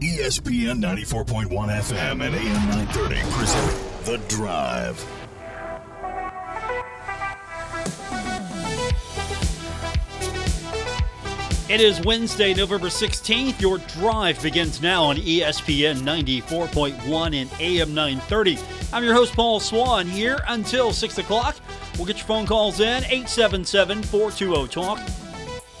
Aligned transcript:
ESPN 0.00 0.82
94.1 0.82 1.48
FM 1.48 2.20
and 2.22 2.34
AM 2.34 2.68
930 2.68 3.14
present 3.32 4.04
The 4.04 4.18
Drive. 4.28 5.02
It 11.70 11.80
is 11.80 12.02
Wednesday, 12.02 12.52
November 12.52 12.88
16th. 12.88 13.58
Your 13.58 13.78
drive 13.78 14.42
begins 14.42 14.82
now 14.82 15.04
on 15.04 15.16
ESPN 15.16 16.02
94.1 16.02 17.34
and 17.34 17.50
AM 17.58 17.94
930. 17.94 18.58
I'm 18.92 19.02
your 19.02 19.14
host, 19.14 19.32
Paul 19.32 19.60
Swann, 19.60 20.06
here 20.06 20.38
until 20.48 20.92
6 20.92 21.16
o'clock. 21.16 21.56
We'll 21.96 22.04
get 22.06 22.18
your 22.18 22.26
phone 22.26 22.44
calls 22.44 22.80
in 22.80 23.02
877 23.04 24.02
420 24.02 24.68
Talk. 24.68 25.00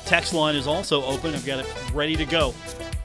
Text 0.06 0.32
line 0.32 0.56
is 0.56 0.66
also 0.66 1.04
open. 1.04 1.34
I've 1.34 1.44
got 1.44 1.58
it 1.58 1.92
ready 1.92 2.16
to 2.16 2.24
go. 2.24 2.54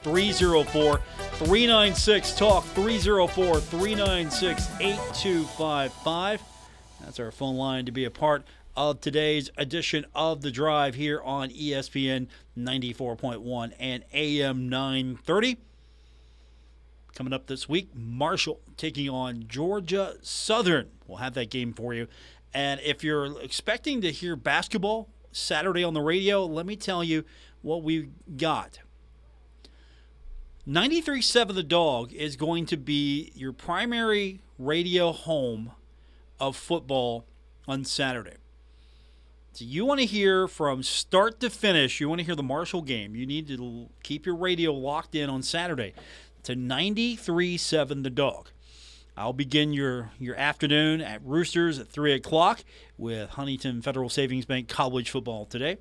304 0.02 1.00
396 1.34 2.32
Talk. 2.34 2.64
304 2.64 3.60
396 3.60 4.68
8255. 4.80 6.42
That's 7.00 7.20
our 7.20 7.30
phone 7.30 7.56
line 7.56 7.86
to 7.86 7.92
be 7.92 8.04
a 8.04 8.10
part 8.10 8.44
of 8.76 9.00
today's 9.00 9.50
edition 9.56 10.06
of 10.14 10.40
The 10.40 10.50
Drive 10.50 10.94
here 10.94 11.20
on 11.22 11.50
ESPN 11.50 12.28
94.1 12.56 13.72
and 13.78 14.04
AM 14.12 14.68
930. 14.68 15.58
Coming 17.14 17.32
up 17.32 17.46
this 17.46 17.68
week, 17.68 17.94
Marshall 17.94 18.60
taking 18.76 19.10
on 19.10 19.44
Georgia 19.46 20.14
Southern. 20.22 20.88
We'll 21.06 21.18
have 21.18 21.34
that 21.34 21.50
game 21.50 21.74
for 21.74 21.92
you. 21.92 22.08
And 22.54 22.80
if 22.80 23.04
you're 23.04 23.40
expecting 23.40 24.00
to 24.00 24.10
hear 24.10 24.36
basketball 24.36 25.08
Saturday 25.30 25.84
on 25.84 25.94
the 25.94 26.00
radio, 26.00 26.44
let 26.44 26.64
me 26.64 26.76
tell 26.76 27.04
you 27.04 27.24
what 27.60 27.82
we 27.82 28.10
got. 28.36 28.78
93.7 30.68 31.56
The 31.56 31.64
Dog 31.64 32.12
is 32.12 32.36
going 32.36 32.66
to 32.66 32.76
be 32.76 33.32
your 33.34 33.52
primary 33.52 34.38
radio 34.60 35.10
home 35.10 35.72
of 36.38 36.54
football 36.54 37.24
on 37.66 37.84
Saturday. 37.84 38.36
So 39.54 39.64
you 39.64 39.84
want 39.84 39.98
to 39.98 40.06
hear 40.06 40.46
from 40.46 40.84
start 40.84 41.40
to 41.40 41.50
finish, 41.50 42.00
you 42.00 42.08
want 42.08 42.20
to 42.20 42.24
hear 42.24 42.36
the 42.36 42.44
Marshall 42.44 42.82
game. 42.82 43.16
You 43.16 43.26
need 43.26 43.48
to 43.48 43.88
keep 44.04 44.24
your 44.24 44.36
radio 44.36 44.72
locked 44.72 45.16
in 45.16 45.28
on 45.28 45.42
Saturday 45.42 45.94
to 46.44 46.54
93.7 46.54 48.04
The 48.04 48.10
Dog. 48.10 48.50
I'll 49.16 49.32
begin 49.32 49.72
your, 49.72 50.12
your 50.20 50.36
afternoon 50.36 51.00
at 51.00 51.24
Roosters 51.24 51.80
at 51.80 51.88
3 51.88 52.12
o'clock 52.12 52.62
with 52.96 53.30
Huntington 53.30 53.82
Federal 53.82 54.08
Savings 54.08 54.44
Bank 54.44 54.68
college 54.68 55.10
football 55.10 55.44
today. 55.44 55.78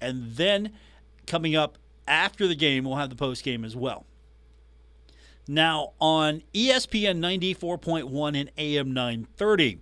And 0.00 0.34
then 0.34 0.72
coming 1.24 1.54
up 1.54 1.78
after 2.08 2.48
the 2.48 2.56
game, 2.56 2.82
we'll 2.82 2.96
have 2.96 3.10
the 3.10 3.16
post 3.16 3.44
game 3.44 3.64
as 3.64 3.76
well. 3.76 4.06
Now 5.46 5.92
on 6.00 6.42
ESPN 6.54 7.18
94.1 7.18 8.40
and 8.40 8.50
AM 8.56 8.92
930, 8.94 9.78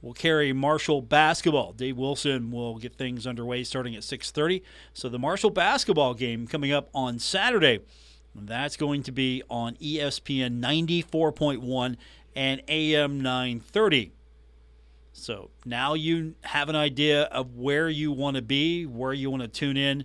we'll 0.00 0.14
carry 0.14 0.52
Marshall 0.52 1.02
basketball. 1.02 1.72
Dave 1.72 1.96
Wilson 1.96 2.52
will 2.52 2.78
get 2.78 2.94
things 2.94 3.26
underway 3.26 3.64
starting 3.64 3.96
at 3.96 4.02
6:30. 4.02 4.62
So 4.92 5.08
the 5.08 5.18
Marshall 5.18 5.50
basketball 5.50 6.14
game 6.14 6.46
coming 6.46 6.70
up 6.70 6.88
on 6.94 7.18
Saturday. 7.18 7.80
That's 8.36 8.76
going 8.76 9.02
to 9.04 9.12
be 9.12 9.42
on 9.48 9.74
ESPN 9.76 10.60
94.1 10.60 11.96
and 12.34 12.62
AM 12.68 13.20
930. 13.20 14.12
So 15.12 15.50
now 15.64 15.94
you 15.94 16.34
have 16.42 16.68
an 16.68 16.74
idea 16.76 17.22
of 17.24 17.56
where 17.56 17.88
you 17.88 18.10
want 18.10 18.36
to 18.36 18.42
be, 18.42 18.84
where 18.84 19.12
you 19.12 19.30
want 19.30 19.42
to 19.42 19.48
tune 19.48 19.76
in. 19.76 20.04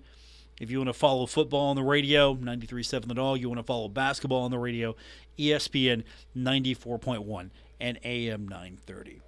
If 0.59 0.69
you 0.69 0.77
want 0.77 0.89
to 0.89 0.93
follow 0.93 1.25
football 1.25 1.69
on 1.69 1.75
the 1.75 1.83
radio, 1.83 2.35
93.7 2.35 3.07
The 3.07 3.13
Dog. 3.13 3.39
You 3.39 3.49
want 3.49 3.59
to 3.59 3.63
follow 3.63 3.87
basketball 3.87 4.43
on 4.43 4.51
the 4.51 4.59
radio, 4.59 4.95
ESPN 5.37 6.03
94.1 6.35 7.49
and 7.79 7.99
AM 8.03 8.47
930. 8.47 9.21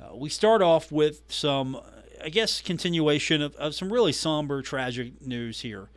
Uh, 0.00 0.16
we 0.16 0.28
start 0.28 0.62
off 0.62 0.90
with 0.90 1.22
some, 1.28 1.78
I 2.22 2.30
guess, 2.30 2.60
continuation 2.62 3.42
of, 3.42 3.54
of 3.56 3.74
some 3.74 3.92
really 3.92 4.12
somber, 4.12 4.62
tragic 4.62 5.20
news 5.24 5.60
here. 5.60 5.88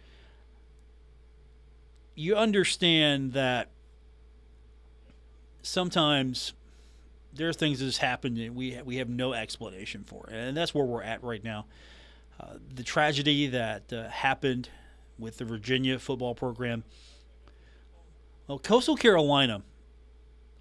You 2.16 2.36
understand 2.36 3.32
that 3.34 3.70
sometimes 5.62 6.54
there 7.32 7.48
are 7.48 7.54
things 7.54 7.80
that 7.80 7.86
just 7.86 8.00
happen 8.00 8.38
and 8.38 8.56
we 8.56 8.78
we 8.84 8.98
have 8.98 9.08
no 9.08 9.34
explanation 9.34 10.04
for 10.04 10.28
it, 10.30 10.34
and 10.34 10.58
that's 10.58 10.74
where 10.74 10.86
we're 10.86 11.04
at 11.04 11.24
right 11.24 11.44
now. 11.44 11.66
Uh, 12.40 12.54
the 12.74 12.84
tragedy 12.84 13.48
that 13.48 13.92
uh, 13.92 14.08
happened 14.10 14.70
with 15.18 15.38
the 15.38 15.46
Virginia 15.46 16.00
football 16.00 16.34
program. 16.34 16.84
Well, 18.48 18.60
Coastal 18.60 18.96
Carolina 18.96 19.62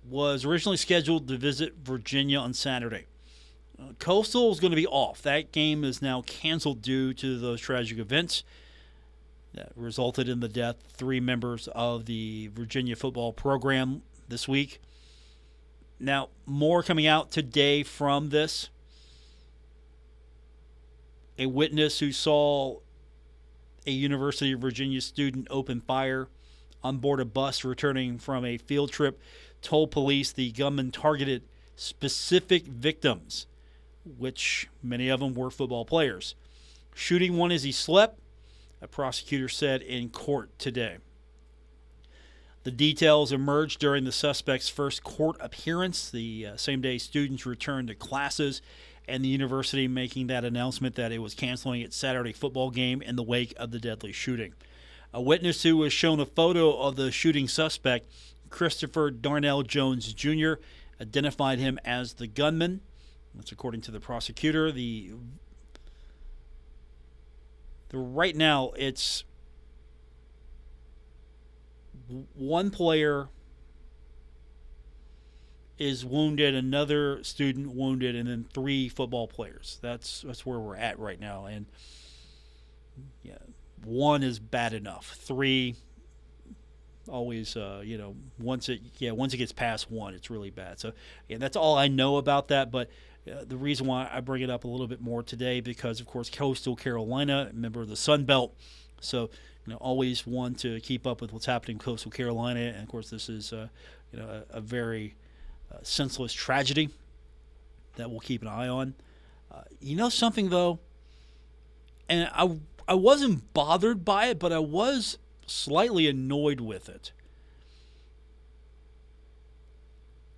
was 0.09 0.45
originally 0.45 0.77
scheduled 0.77 1.29
to 1.29 1.37
visit 1.37 1.75
Virginia 1.83 2.39
on 2.39 2.53
Saturday. 2.53 3.07
Uh, 3.81 3.93
Coastal 3.99 4.51
is 4.51 4.59
going 4.59 4.73
to 4.73 4.77
be 4.77 4.87
off. 4.87 5.23
That 5.23 5.53
game 5.53 5.85
is 5.85 6.03
now 6.03 6.23
canceled 6.23 6.83
due 6.83 7.15
to 7.15 7.39
those 7.39 7.61
tragic 7.61 7.99
events 7.99 8.43
that 9.55 9.71
resulted 9.77 10.29
in 10.29 10.41
the 10.41 10.49
death 10.49 10.85
of 10.85 10.93
three 10.93 11.21
members 11.21 11.69
of 11.69 12.07
the 12.07 12.51
Virginia 12.53 12.97
football 12.97 13.33
program 13.33 14.03
this 14.29 14.49
week. 14.49 14.81
Now, 16.01 16.29
more 16.47 16.83
coming 16.83 17.07
out 17.07 17.31
today 17.31 17.83
from 17.83 18.31
this. 18.31 18.71
A 21.39 21.47
witness 21.47 22.01
who 22.01 22.13
saw 22.13 22.79
a 23.87 23.91
University 23.91 24.53
of 24.53 24.61
Virginia 24.61 25.01
student 25.01 25.47
open 25.51 25.81
fire 25.81 26.29
on 26.83 26.99
board 26.99 27.21
a 27.21 27.25
bus 27.25 27.65
returning 27.65 28.19
from 28.19 28.45
a 28.45 28.59
field 28.59 28.91
trip 28.91 29.21
told 29.63 29.91
police 29.91 30.33
the 30.33 30.53
gunman 30.53 30.91
targeted 30.91 31.43
specific 31.77 32.65
victims, 32.65 33.47
which 34.19 34.69
many 34.83 35.09
of 35.09 35.21
them 35.21 35.35
were 35.35 35.51
football 35.51 35.85
players. 35.85 36.35
Shooting 36.95 37.37
one 37.37 37.53
as 37.53 37.63
he 37.63 37.73
slept, 37.73 38.19
a 38.81 38.89
prosecutor 38.89 39.49
said 39.49 39.83
in 39.83 40.11
court 40.11 40.57
today. 40.59 40.99
The 42.65 42.71
details 42.73 43.33
emerged 43.33 43.79
during 43.79 44.05
the 44.05 44.13
suspect's 44.13 44.69
first 44.69 45.03
court 45.03 45.37
appearance. 45.41 46.11
The 46.11 46.47
uh, 46.47 46.57
same 46.57 46.81
day 46.81 46.99
students 46.99 47.47
returned 47.47 47.89
to 47.89 47.95
classes, 47.95 48.61
and 49.09 49.25
the 49.25 49.29
university 49.29 49.89
making 49.89 50.29
that 50.29 50.45
announcement 50.45 50.95
that 50.97 51.13
it 51.13 51.19
was 51.19 51.35
canceling 51.35 51.81
its 51.81 51.97
Saturday 51.97 52.33
football 52.33 52.71
game 52.71 53.03
in 53.03 53.17
the 53.17 53.23
wake 53.23 53.55
of 53.57 53.71
the 53.71 53.79
deadly 53.79 54.13
shooting. 54.13 54.55
A 55.13 55.23
witness 55.23 55.63
who 55.63 55.77
was 55.77 55.93
shown 55.93 56.21
a 56.21 56.27
photo 56.27 56.79
of 56.79 56.97
the 56.97 57.11
shooting 57.11 57.49
suspect, 57.49 58.07
Christopher 58.51 59.11
Darnell 59.11 59.63
Jones 59.63 60.13
Jr., 60.13 60.55
identified 61.01 61.59
him 61.59 61.79
as 61.85 62.15
the 62.15 62.27
gunman. 62.27 62.81
That's 63.35 63.53
according 63.53 63.81
to 63.83 63.91
the 63.91 64.01
prosecutor. 64.01 64.71
The, 64.71 65.13
the 67.89 67.99
right 67.99 68.37
now 68.37 68.73
it's 68.77 69.25
one 72.35 72.71
player 72.71 73.29
is 75.79 76.05
wounded, 76.05 76.55
another 76.55 77.23
student 77.23 77.75
wounded, 77.75 78.17
and 78.17 78.29
then 78.29 78.47
three 78.53 78.89
football 78.89 79.29
players. 79.29 79.79
That's 79.81 80.23
that's 80.23 80.45
where 80.45 80.59
we're 80.59 80.77
at 80.77 80.99
right 80.99 81.21
now. 81.21 81.47
And 81.47 81.67
yeah, 83.23 83.39
one 83.85 84.23
is 84.23 84.39
bad 84.39 84.73
enough. 84.73 85.17
Three 85.21 85.77
always 87.09 87.57
uh, 87.57 87.81
you 87.85 87.99
know 87.99 88.15
once 88.39 88.69
it 88.69 88.81
yeah 88.99 89.11
once 89.11 89.35
it 89.35 89.39
gets 89.39 89.53
past 89.53 89.91
one 89.91 90.15
it's 90.15 90.31
really 90.31 90.51
bad 90.51 90.79
so 90.79 90.93
yeah 91.29 91.39
that's 91.39 91.57
all 91.57 91.77
i 91.79 91.89
know 91.89 92.19
about 92.19 92.49
that 92.49 92.71
but 92.71 92.91
uh, 93.31 93.45
the 93.47 93.57
reason 93.57 93.87
why 93.87 94.09
i 94.13 94.21
bring 94.21 94.43
it 94.43 94.51
up 94.51 94.65
a 94.65 94.69
little 94.69 94.87
bit 94.87 95.01
more 95.01 95.23
today 95.23 95.61
because 95.61 96.01
of 96.01 96.07
course 96.07 96.29
coastal 96.29 96.77
carolina 96.77 97.51
member 97.55 97.81
of 97.81 97.89
the 97.89 97.97
sun 97.97 98.25
belt 98.25 98.55
so 99.01 99.31
you 99.67 99.73
know 99.73 99.79
always 99.79 100.27
one 100.27 100.55
to 100.55 100.81
keep 100.81 101.07
up 101.07 101.21
with 101.21 101.33
what's 101.33 101.47
happening 101.47 101.77
in 101.77 101.81
coastal 101.81 102.11
carolina 102.11 102.61
and 102.61 102.83
of 102.83 102.89
course 102.89 103.11
this 103.11 103.29
is 103.29 103.53
uh, 103.53 103.69
you 104.13 104.19
know 104.19 104.43
a, 104.51 104.59
a 104.59 104.61
very 104.61 105.15
senseless 105.83 106.33
tragedy 106.33 106.91
that 107.97 108.11
we'll 108.11 108.21
keep 108.21 108.43
an 108.43 108.49
eye 108.49 108.69
on 108.69 108.95
uh, 109.53 109.63
you 109.81 109.97
know 109.97 110.09
something 110.09 110.51
though 110.51 110.79
and 112.09 112.29
i 112.35 112.51
i 112.87 112.95
wasn't 112.95 113.53
bothered 113.55 114.05
by 114.05 114.27
it 114.27 114.39
but 114.39 114.53
i 114.53 114.59
was 114.59 115.19
slightly 115.51 116.07
annoyed 116.07 116.61
with 116.61 116.89
it. 116.89 117.13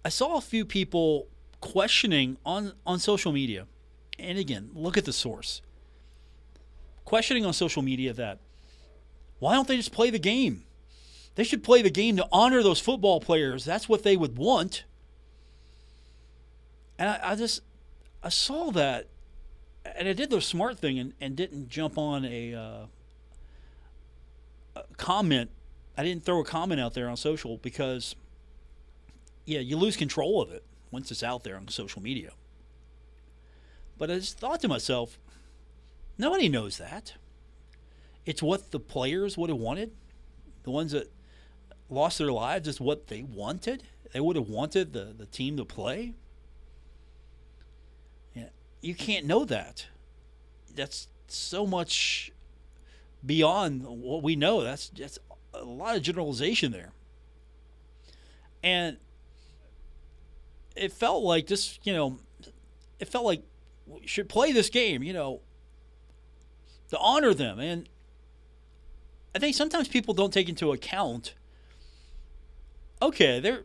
I 0.05 0.09
saw 0.09 0.37
a 0.37 0.41
few 0.41 0.65
people 0.65 1.27
questioning 1.61 2.39
on, 2.45 2.73
on 2.87 2.99
social 2.99 3.33
media, 3.33 3.67
and 4.19 4.39
again, 4.39 4.71
look 4.75 4.97
at 4.97 5.05
the 5.05 5.13
source. 5.13 5.61
Questioning 7.05 7.45
on 7.45 7.53
social 7.53 7.83
media 7.83 8.13
that 8.15 8.39
why 9.41 9.55
don't 9.55 9.69
they 9.69 9.77
just 9.77 9.93
play 9.93 10.11
the 10.11 10.19
game? 10.19 10.65
They 11.35 11.45
should 11.45 11.63
play 11.63 11.83
the 11.83 11.91
game 11.91 12.17
to 12.17 12.29
honor 12.33 12.63
those 12.63 12.81
football 12.81 13.21
players. 13.21 13.65
That's 13.65 13.89
what 13.89 14.03
they 14.03 14.17
would 14.17 14.37
want. 14.37 14.85
And 17.01 17.09
I, 17.09 17.33
I 17.33 17.35
just 17.35 17.63
I 18.23 18.29
saw 18.29 18.71
that, 18.71 19.09
and 19.85 20.07
I 20.07 20.13
did 20.13 20.31
the 20.31 20.41
smart 20.41 20.79
thing 20.79 21.01
and, 21.01 21.15
and 21.21 21.35
didn't 21.35 21.69
jump 21.69 21.99
on 21.99 22.25
a 22.25 22.55
uh, 22.55 22.87
comment 24.97 25.51
I 26.01 26.03
didn't 26.03 26.25
throw 26.25 26.41
a 26.41 26.45
comment 26.45 26.81
out 26.81 26.95
there 26.95 27.11
on 27.11 27.19
social 27.19 27.59
because, 27.59 28.17
yeah, 29.45 29.61
you 29.61 29.77
lose 29.77 29.99
control 29.99 30.41
of 30.41 30.51
it 30.51 30.65
once 30.91 31.11
it's 31.11 31.23
out 31.23 31.45
there 31.45 31.57
on 31.57 31.69
social 31.69 32.01
media. 32.01 32.31
But 33.99 34.11
I 34.11 34.15
just 34.15 34.39
thought 34.39 34.63
to 34.63 34.69
myself, 34.69 35.19
nobody 36.17 36.49
knows 36.49 36.79
that. 36.79 37.17
It's 38.25 38.43
what 38.43 38.71
the 38.71 38.81
players 38.81 39.37
would 39.37 39.51
have 39.51 39.59
wanted. 39.59 39.91
The 40.63 40.71
ones 40.71 40.93
that 40.93 41.13
lost 41.91 42.17
their 42.17 42.33
lives 42.33 42.67
is 42.67 42.81
what 42.81 43.09
they 43.09 43.23
wanted. 43.23 43.83
They 44.15 44.21
would 44.21 44.37
have 44.37 44.49
wanted 44.49 44.95
the, 44.95 45.13
the 45.15 45.27
team 45.27 45.59
to 45.59 45.67
play. 45.67 46.15
You 48.81 48.95
can't 48.95 49.27
know 49.27 49.45
that. 49.45 49.87
That's 50.75 51.09
so 51.29 51.67
much 51.67 52.33
beyond 53.25 53.85
what 53.85 54.23
we 54.23 54.37
know. 54.37 54.63
That's 54.63 54.89
just 54.89 55.19
a 55.53 55.65
lot 55.65 55.97
of 55.97 56.03
generalization 56.03 56.73
there. 56.73 56.93
And 58.63 58.97
it 60.77 60.93
felt 60.93 61.23
like 61.23 61.47
this, 61.47 61.79
you 61.83 61.93
know, 61.93 62.19
it 62.99 63.09
felt 63.09 63.25
like 63.25 63.43
we 63.87 64.07
should 64.07 64.29
play 64.29 64.53
this 64.53 64.71
game, 64.71 65.03
you 65.03 65.13
know, 65.13 65.41
to 66.91 66.99
honor 66.99 67.35
them. 67.35 67.59
And 67.59 67.89
I 69.35 69.39
think 69.39 69.55
sometimes 69.55 69.89
people 69.89 70.15
don't 70.15 70.33
take 70.33 70.49
into 70.49 70.73
account 70.73 71.35
okay, 73.03 73.41
there 73.41 73.65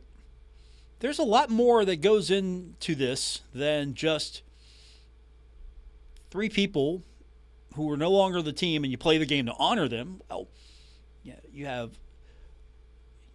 there's 0.99 1.19
a 1.19 1.23
lot 1.23 1.49
more 1.49 1.85
that 1.85 1.97
goes 1.97 2.31
into 2.31 2.95
this 2.95 3.41
than 3.53 3.93
just 3.93 4.41
three 6.35 6.49
people 6.49 7.01
who 7.75 7.89
are 7.89 7.95
no 7.95 8.11
longer 8.11 8.41
the 8.41 8.51
team 8.51 8.83
and 8.83 8.91
you 8.91 8.97
play 8.97 9.17
the 9.17 9.25
game 9.25 9.45
to 9.45 9.53
honor 9.57 9.87
them. 9.87 10.21
Well, 10.29 10.49
yeah, 11.23 11.39
you 11.53 11.65
have 11.65 11.97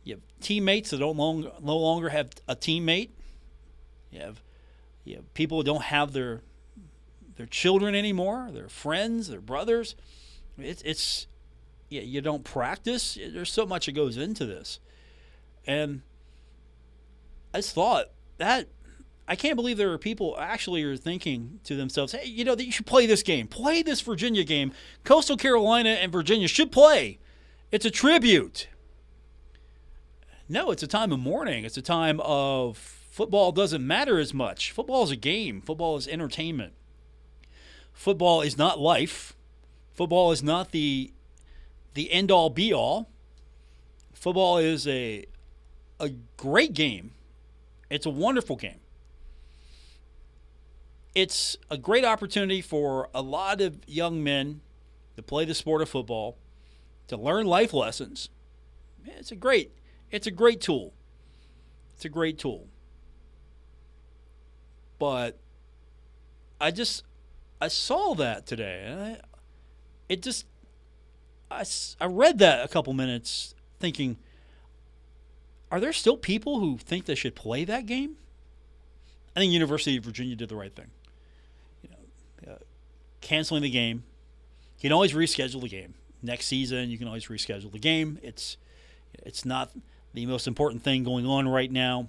you 0.05 0.17
have 0.17 0.23
teammates 0.43 0.91
that 0.91 0.99
don't 0.99 1.17
long, 1.17 1.51
no 1.63 1.79
longer 1.79 2.11
have 2.11 2.29
a 2.47 2.55
teammate. 2.55 3.09
You 4.11 4.21
have 4.21 4.43
you 5.05 5.17
have 5.17 5.33
people 5.33 5.57
who 5.57 5.65
don't 5.65 5.85
have 5.85 6.13
their 6.13 6.43
their 7.37 7.47
children 7.47 7.95
anymore, 7.95 8.51
their 8.53 8.69
friends, 8.69 9.29
their 9.29 9.41
brothers. 9.41 9.97
It's 10.59 10.83
it's 10.83 11.27
yeah, 11.89 12.03
you 12.03 12.21
don't 12.21 12.45
practice. 12.45 13.17
There's 13.33 13.51
so 13.51 13.65
much 13.65 13.87
that 13.87 13.93
goes 13.93 14.19
into 14.19 14.45
this. 14.45 14.79
And 15.67 16.03
I 17.55 17.59
just 17.61 17.75
thought 17.75 18.09
that 18.37 18.69
I 19.31 19.37
can't 19.37 19.55
believe 19.55 19.77
there 19.77 19.93
are 19.93 19.99
people 19.99 20.37
actually 20.41 20.83
are 20.83 20.97
thinking 20.97 21.61
to 21.63 21.77
themselves, 21.77 22.11
hey, 22.11 22.27
you 22.27 22.45
know, 22.45 22.57
that 22.57 22.67
you 22.67 22.73
should 22.73 22.85
play 22.85 23.07
this 23.07 23.23
game. 23.23 23.47
Play 23.47 23.81
this 23.81 24.01
Virginia 24.01 24.43
game. 24.43 24.73
Coastal 25.05 25.37
Carolina 25.37 25.91
and 25.91 26.11
Virginia 26.11 26.49
should 26.49 26.73
play. 26.73 27.21
It's 27.71 27.85
a 27.85 27.93
tribute. 27.93 28.67
No, 30.49 30.73
it's 30.73 30.83
a 30.83 30.89
time 30.89 31.13
of 31.13 31.21
mourning. 31.21 31.65
It's 31.65 31.77
a 31.77 31.83
time 31.83 32.19
of 32.25 32.77
football 32.77 33.53
doesn't 33.53 33.87
matter 33.87 34.19
as 34.19 34.35
much. 34.35 34.73
Football 34.73 35.05
is 35.05 35.13
a 35.13 35.17
game, 35.17 35.61
football 35.61 35.97
is 35.97 36.09
entertainment. 36.09 36.73
Football 37.93 38.41
is 38.41 38.59
not 38.59 38.81
life. 38.81 39.37
Football 39.95 40.33
is 40.33 40.43
not 40.43 40.73
the 40.73 41.13
the 41.95 42.11
end 42.11 42.33
all 42.33 42.51
be 42.51 42.73
all. 42.73 43.09
Football 44.13 44.59
is 44.59 44.89
a 44.89 45.27
a 46.01 46.09
great 46.37 46.75
game. 46.75 47.13
It's 47.91 48.07
a 48.07 48.11
wonderful 48.11 48.57
game. 48.57 48.81
It's 51.15 51.57
a 51.69 51.77
great 51.77 52.05
opportunity 52.05 52.61
for 52.61 53.09
a 53.13 53.23
lot 53.23 53.61
of 53.61 53.81
young 53.87 54.23
men 54.23 54.61
to 55.17 55.23
play 55.23 55.45
the 55.45 55.55
sport 55.55 55.83
of 55.83 55.89
football, 55.89 56.37
to 57.09 57.17
learn 57.17 57.47
life 57.47 57.75
lessons. 57.75 58.29
It's 59.05 59.33
a 59.33 59.37
great 59.37 59.73
it's 60.11 60.27
a 60.27 60.31
great 60.31 60.61
tool. 60.61 60.93
It's 61.95 62.05
a 62.05 62.09
great 62.09 62.39
tool. 62.39 62.69
But 64.99 65.39
I 66.61 66.71
just 66.71 67.05
I 67.61 67.69
saw 67.69 68.15
that 68.15 68.47
today 68.47 68.85
and 68.87 69.01
I, 69.01 69.21
it 70.09 70.23
just 70.23 70.47
I, 71.51 71.65
I 72.01 72.07
read 72.07 72.39
that 72.39 72.65
a 72.65 72.69
couple 72.69 72.93
minutes 72.93 73.55
thinking 73.81 74.17
are 75.71 75.81
there 75.81 75.93
still 75.93 76.17
people 76.17 76.61
who 76.61 76.79
think 76.79 77.07
they 77.07 77.15
should 77.15 77.35
play 77.37 77.65
that 77.65 77.87
game? 77.87 78.17
I 79.37 79.41
think 79.41 79.53
University 79.53 79.97
of 79.97 80.05
Virginia 80.05 80.35
did 80.35 80.49
the 80.49 80.57
right 80.57 80.75
thing. 80.75 80.91
Canceling 83.21 83.63
the 83.63 83.71
game. 83.71 84.05
You 84.79 84.89
can 84.89 84.93
always 84.93 85.13
reschedule 85.13 85.61
the 85.61 85.69
game 85.69 85.95
next 86.23 86.47
season. 86.47 86.91
You 86.91 86.99
can 86.99 87.07
always 87.07 87.27
reschedule 87.27 87.73
the 87.73 87.79
game. 87.79 88.19
It's 88.23 88.57
it's 89.15 89.45
not 89.45 89.71
the 90.15 90.27
most 90.27 90.47
important 90.47 90.83
thing 90.83 91.05
going 91.05 91.27
on 91.27 91.49
right 91.49 91.71
now, 91.71 92.09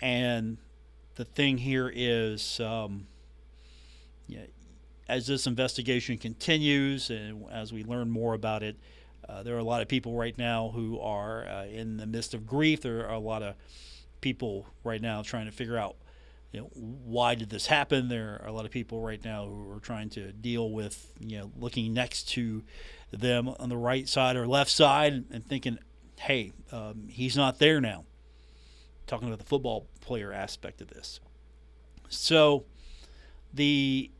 and 0.00 0.58
the 1.16 1.24
thing 1.24 1.58
here 1.58 1.90
is, 1.94 2.60
um, 2.60 3.06
yeah, 4.26 4.40
as 5.08 5.26
this 5.26 5.46
investigation 5.46 6.18
continues 6.18 7.10
and 7.10 7.44
as 7.50 7.72
we 7.72 7.84
learn 7.84 8.10
more 8.10 8.34
about 8.34 8.62
it, 8.62 8.76
uh, 9.28 9.42
there 9.42 9.54
are 9.56 9.60
a 9.60 9.64
lot 9.64 9.82
of 9.82 9.88
people 9.88 10.14
right 10.14 10.36
now 10.36 10.70
who 10.74 11.00
are 11.00 11.46
uh, 11.46 11.64
in 11.66 11.96
the 11.96 12.06
midst 12.06 12.34
of 12.34 12.46
grief. 12.46 12.82
There 12.82 13.06
are 13.06 13.14
a 13.14 13.18
lot 13.18 13.42
of 13.42 13.54
people 14.20 14.66
right 14.84 15.00
now 15.00 15.22
trying 15.22 15.46
to 15.46 15.52
figure 15.52 15.76
out, 15.76 15.96
you 16.56 16.62
know, 16.62 16.70
why 16.72 17.34
did 17.34 17.50
this 17.50 17.66
happen? 17.66 18.08
There 18.08 18.40
are 18.42 18.48
a 18.48 18.52
lot 18.52 18.64
of 18.64 18.70
people 18.70 19.02
right 19.02 19.22
now 19.22 19.44
who 19.44 19.70
are 19.72 19.78
trying 19.78 20.08
to 20.10 20.32
deal 20.32 20.70
with, 20.70 21.12
you 21.20 21.36
know, 21.36 21.52
looking 21.54 21.92
next 21.92 22.30
to 22.30 22.64
them 23.12 23.50
on 23.60 23.68
the 23.68 23.76
right 23.76 24.08
side 24.08 24.36
or 24.36 24.46
left 24.46 24.70
side 24.70 25.26
and 25.30 25.46
thinking, 25.46 25.78
hey, 26.18 26.52
um, 26.72 27.08
he's 27.10 27.36
not 27.36 27.58
there 27.58 27.78
now. 27.78 28.06
Talking 29.06 29.28
about 29.28 29.38
the 29.38 29.44
football 29.44 29.86
player 30.00 30.32
aspect 30.32 30.80
of 30.80 30.88
this. 30.88 31.20
So, 32.08 32.64
the 33.52 34.10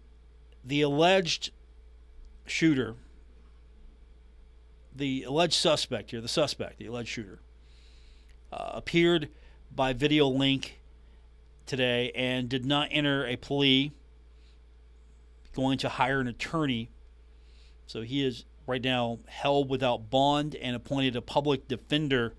the 0.62 0.82
alleged 0.82 1.52
shooter 2.44 2.96
the 4.94 5.24
alleged 5.24 5.54
suspect 5.54 6.10
here, 6.10 6.20
the 6.20 6.28
suspect, 6.28 6.78
the 6.78 6.86
alleged 6.86 7.08
shooter, 7.08 7.40
uh, 8.52 8.72
appeared 8.74 9.28
by 9.74 9.92
video 9.92 10.26
link 10.26 10.80
today 11.66 12.10
and 12.14 12.48
did 12.48 12.64
not 12.64 12.88
enter 12.90 13.26
a 13.26 13.36
plea, 13.36 13.92
going 15.54 15.78
to 15.78 15.88
hire 15.88 16.20
an 16.20 16.28
attorney. 16.28 16.90
So 17.86 18.02
he 18.02 18.24
is 18.24 18.44
right 18.66 18.82
now 18.82 19.18
held 19.26 19.68
without 19.68 20.10
bond 20.10 20.54
and 20.56 20.74
appointed 20.74 21.16
a 21.16 21.22
public 21.22 21.68
defender 21.68 22.34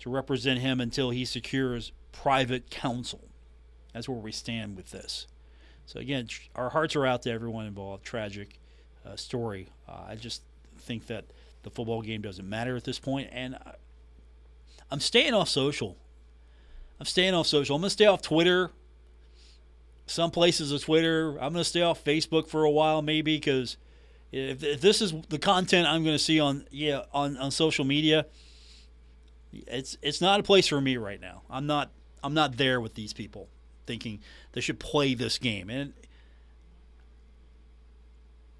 to 0.00 0.10
represent 0.10 0.60
him 0.60 0.80
until 0.80 1.10
he 1.10 1.24
secures 1.24 1.92
private 2.12 2.70
counsel. 2.70 3.28
That's 3.92 4.08
where 4.08 4.18
we 4.18 4.32
stand 4.32 4.76
with 4.76 4.90
this. 4.90 5.26
So 5.86 6.00
again, 6.00 6.28
our 6.54 6.70
hearts 6.70 6.96
are 6.96 7.06
out 7.06 7.22
to 7.22 7.30
everyone 7.30 7.66
involved. 7.66 8.04
Tragic 8.04 8.58
uh, 9.04 9.16
story. 9.16 9.68
Uh, 9.88 10.04
I 10.08 10.14
just 10.16 10.42
think 10.78 11.06
that 11.06 11.24
the 11.62 11.70
football 11.70 12.02
game 12.02 12.22
doesn't 12.22 12.48
matter 12.48 12.76
at 12.76 12.84
this 12.84 12.98
point, 12.98 13.28
and 13.32 13.54
I, 13.54 13.74
I'm 14.90 15.00
staying 15.00 15.34
off 15.34 15.48
social. 15.48 15.96
I'm 17.04 17.06
staying 17.06 17.34
off 17.34 17.46
social. 17.46 17.76
I'm 17.76 17.82
gonna 17.82 17.90
stay 17.90 18.06
off 18.06 18.22
Twitter. 18.22 18.70
Some 20.06 20.30
places 20.30 20.72
of 20.72 20.82
Twitter. 20.82 21.32
I'm 21.38 21.52
gonna 21.52 21.62
stay 21.62 21.82
off 21.82 22.02
Facebook 22.02 22.48
for 22.48 22.64
a 22.64 22.70
while, 22.70 23.02
maybe, 23.02 23.36
because 23.36 23.76
if, 24.32 24.64
if 24.64 24.80
this 24.80 25.02
is 25.02 25.12
the 25.28 25.38
content 25.38 25.86
I'm 25.86 26.02
gonna 26.02 26.18
see 26.18 26.40
on 26.40 26.66
yeah 26.70 27.02
on, 27.12 27.36
on 27.36 27.50
social 27.50 27.84
media, 27.84 28.24
it's 29.52 29.98
it's 30.00 30.22
not 30.22 30.40
a 30.40 30.42
place 30.42 30.66
for 30.66 30.80
me 30.80 30.96
right 30.96 31.20
now. 31.20 31.42
I'm 31.50 31.66
not 31.66 31.90
I'm 32.22 32.32
not 32.32 32.56
there 32.56 32.80
with 32.80 32.94
these 32.94 33.12
people 33.12 33.50
thinking 33.84 34.20
they 34.52 34.62
should 34.62 34.80
play 34.80 35.12
this 35.12 35.36
game. 35.36 35.68
And 35.68 35.92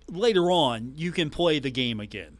later 0.07 0.51
on, 0.51 0.93
you 0.97 1.13
can 1.13 1.31
play 1.31 1.61
the 1.61 1.71
game 1.71 1.99
again 1.99 2.37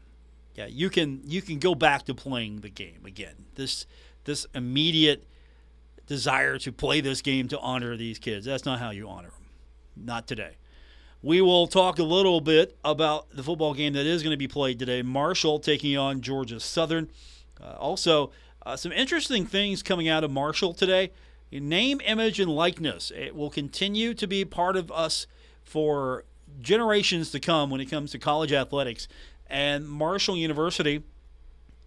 yeah, 0.55 0.67
you 0.67 0.89
can 0.89 1.21
you 1.25 1.41
can 1.41 1.57
go 1.59 1.75
back 1.75 2.05
to 2.05 2.13
playing 2.13 2.61
the 2.61 2.69
game 2.69 3.05
again. 3.05 3.45
This 3.55 3.85
this 4.23 4.45
immediate 4.53 5.25
desire 6.07 6.57
to 6.59 6.71
play 6.71 7.01
this 7.01 7.21
game 7.21 7.47
to 7.49 7.59
honor 7.59 7.95
these 7.97 8.19
kids. 8.19 8.45
That's 8.45 8.65
not 8.65 8.79
how 8.79 8.91
you 8.91 9.07
honor 9.07 9.29
them. 9.29 9.45
Not 9.95 10.27
today. 10.27 10.57
We 11.21 11.41
will 11.41 11.65
talk 11.65 11.97
a 11.97 12.03
little 12.03 12.41
bit 12.41 12.77
about 12.83 13.29
the 13.31 13.41
football 13.41 13.73
game 13.73 13.93
that 13.93 14.05
is 14.05 14.21
going 14.21 14.31
to 14.31 14.37
be 14.37 14.47
played 14.47 14.77
today. 14.77 15.01
Marshall 15.01 15.59
taking 15.59 15.97
on 15.97 16.21
Georgia 16.21 16.59
Southern. 16.59 17.09
Uh, 17.59 17.75
also, 17.79 18.31
uh, 18.65 18.75
some 18.75 18.91
interesting 18.91 19.45
things 19.45 19.81
coming 19.81 20.07
out 20.07 20.23
of 20.23 20.29
Marshall 20.31 20.73
today. 20.73 21.11
Name, 21.51 22.01
image, 22.05 22.39
and 22.39 22.51
likeness. 22.51 23.11
It 23.15 23.35
will 23.35 23.49
continue 23.49 24.13
to 24.13 24.27
be 24.27 24.43
part 24.45 24.75
of 24.75 24.91
us 24.91 25.25
for 25.63 26.25
generations 26.61 27.31
to 27.31 27.39
come 27.39 27.69
when 27.69 27.81
it 27.81 27.85
comes 27.85 28.11
to 28.11 28.19
college 28.19 28.51
athletics. 28.51 29.07
And 29.47 29.87
Marshall 29.87 30.37
University 30.37 31.03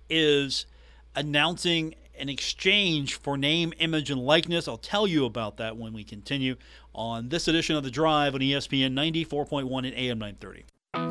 is 0.08 0.66
announcing 1.14 1.94
an 2.18 2.28
exchange 2.28 3.14
for 3.14 3.36
name, 3.36 3.72
image, 3.78 4.10
and 4.10 4.20
likeness. 4.20 4.68
I'll 4.68 4.76
tell 4.76 5.06
you 5.06 5.24
about 5.24 5.56
that 5.58 5.76
when 5.76 5.92
we 5.92 6.04
continue 6.04 6.56
on 6.94 7.28
this 7.28 7.48
edition 7.48 7.76
of 7.76 7.84
The 7.84 7.90
Drive 7.90 8.34
on 8.34 8.40
ESPN 8.40 8.92
94.1 8.92 9.86
and 9.86 9.94
AM 9.94 10.18
930. 10.18 10.64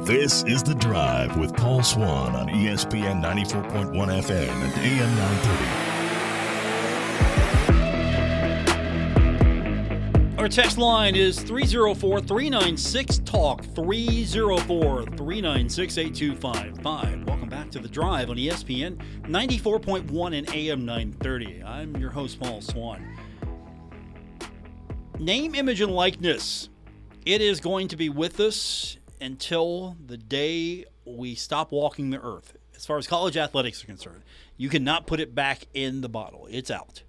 This 0.05 0.43
is 0.43 0.63
The 0.63 0.75
Drive 0.75 1.37
with 1.37 1.55
Paul 1.55 1.83
Swann 1.83 2.35
on 2.35 2.47
ESPN 2.47 3.21
94.1 3.21 3.93
FM 3.93 4.49
and 4.49 4.73
AM 4.79 5.15
930. 5.15 5.86
Our 10.47 10.51
text 10.51 10.77
line 10.77 11.13
is 11.17 11.41
304 11.41 12.21
396 12.21 13.17
Talk, 13.25 13.65
304 13.75 15.03
396 15.03 15.97
8255. 15.97 17.27
Welcome 17.27 17.49
back 17.49 17.69
to 17.71 17.79
The 17.79 17.89
Drive 17.89 18.29
on 18.29 18.37
ESPN 18.37 18.95
94.1 19.23 20.37
and 20.37 20.55
AM 20.55 20.85
930. 20.85 21.63
I'm 21.63 21.97
your 21.97 22.11
host, 22.11 22.39
Paul 22.39 22.61
Swann. 22.61 23.05
Name, 25.19 25.53
image, 25.53 25.81
and 25.81 25.91
likeness. 25.91 26.69
It 27.25 27.41
is 27.41 27.59
going 27.59 27.89
to 27.89 27.97
be 27.97 28.07
with 28.07 28.39
us 28.39 28.95
until 29.19 29.97
the 30.05 30.15
day 30.15 30.85
we 31.03 31.35
stop 31.35 31.73
walking 31.73 32.11
the 32.11 32.21
earth. 32.21 32.55
As 32.73 32.85
far 32.85 32.97
as 32.97 33.05
college 33.05 33.35
athletics 33.35 33.83
are 33.83 33.87
concerned, 33.87 34.23
you 34.55 34.69
cannot 34.69 35.07
put 35.07 35.19
it 35.19 35.35
back 35.35 35.67
in 35.73 35.99
the 35.99 36.07
bottle, 36.07 36.47
it's 36.49 36.71
out. 36.71 37.03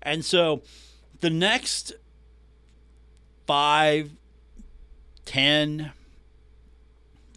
And 0.00 0.24
so 0.24 0.62
the 1.20 1.28
next 1.28 1.92
five, 3.46 4.10
ten, 5.24 5.92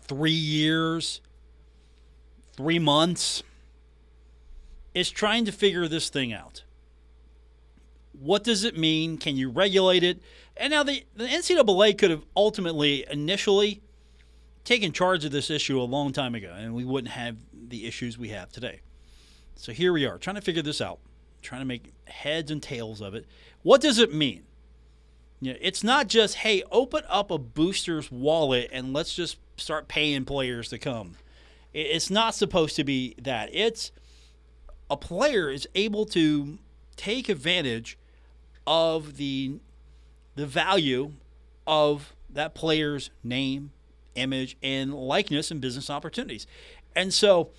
three 0.01 0.31
years, 0.31 1.21
three 2.53 2.79
months 2.79 3.43
is 4.93 5.09
trying 5.09 5.45
to 5.45 5.51
figure 5.51 5.87
this 5.87 6.09
thing 6.09 6.31
out. 6.31 6.63
What 8.13 8.43
does 8.43 8.63
it 8.63 8.77
mean? 8.77 9.17
Can 9.17 9.35
you 9.35 9.49
regulate 9.49 10.03
it? 10.03 10.21
And 10.55 10.71
now 10.71 10.83
the, 10.83 11.03
the 11.15 11.25
NCAA 11.25 11.97
could 11.97 12.11
have 12.11 12.23
ultimately, 12.35 13.05
initially, 13.11 13.81
taken 14.63 14.93
charge 14.93 15.25
of 15.25 15.31
this 15.31 15.49
issue 15.49 15.79
a 15.79 15.83
long 15.83 16.13
time 16.13 16.33
ago, 16.33 16.53
and 16.55 16.73
we 16.73 16.85
wouldn't 16.85 17.11
have 17.11 17.35
the 17.53 17.85
issues 17.85 18.17
we 18.17 18.29
have 18.29 18.51
today. 18.51 18.79
So 19.55 19.73
here 19.73 19.91
we 19.91 20.05
are, 20.05 20.17
trying 20.17 20.37
to 20.37 20.41
figure 20.41 20.61
this 20.61 20.79
out, 20.79 20.99
trying 21.41 21.61
to 21.61 21.65
make 21.65 21.91
heads 22.07 22.51
and 22.51 22.63
tails 22.63 23.01
of 23.01 23.15
it. 23.15 23.25
What 23.63 23.81
does 23.81 23.99
it 23.99 24.13
mean? 24.13 24.43
It's 25.45 25.83
not 25.83 26.07
just, 26.07 26.35
hey, 26.35 26.63
open 26.71 27.03
up 27.09 27.31
a 27.31 27.37
booster's 27.37 28.11
wallet 28.11 28.69
and 28.71 28.93
let's 28.93 29.13
just 29.13 29.37
start 29.57 29.87
paying 29.87 30.25
players 30.25 30.69
to 30.69 30.77
come. 30.77 31.15
It's 31.73 32.09
not 32.09 32.35
supposed 32.35 32.75
to 32.77 32.83
be 32.83 33.15
that. 33.21 33.49
It's 33.51 33.91
a 34.89 34.97
player 34.97 35.49
is 35.49 35.67
able 35.75 36.05
to 36.07 36.57
take 36.95 37.29
advantage 37.29 37.97
of 38.65 39.17
the 39.17 39.59
the 40.35 40.45
value 40.45 41.13
of 41.65 42.13
that 42.29 42.53
player's 42.53 43.09
name, 43.23 43.71
image, 44.15 44.57
and 44.61 44.93
likeness 44.93 45.49
and 45.49 45.61
business 45.61 45.89
opportunities. 45.89 46.45
And 46.93 47.13
so 47.13 47.51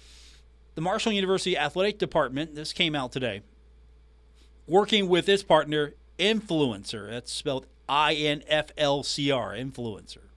the 0.74 0.82
Marshall 0.82 1.12
University 1.12 1.56
Athletic 1.56 1.98
Department, 1.98 2.54
this 2.54 2.74
came 2.74 2.94
out 2.94 3.12
today, 3.12 3.40
working 4.66 5.08
with 5.08 5.28
its 5.28 5.42
partner, 5.42 5.94
Influencer, 6.18 7.10
that's 7.10 7.32
spelled 7.32 7.66
I 7.88 8.14
N 8.14 8.42
F 8.48 8.70
L 8.76 9.02
C 9.02 9.30
R, 9.30 9.52
Influencer, 9.52 10.28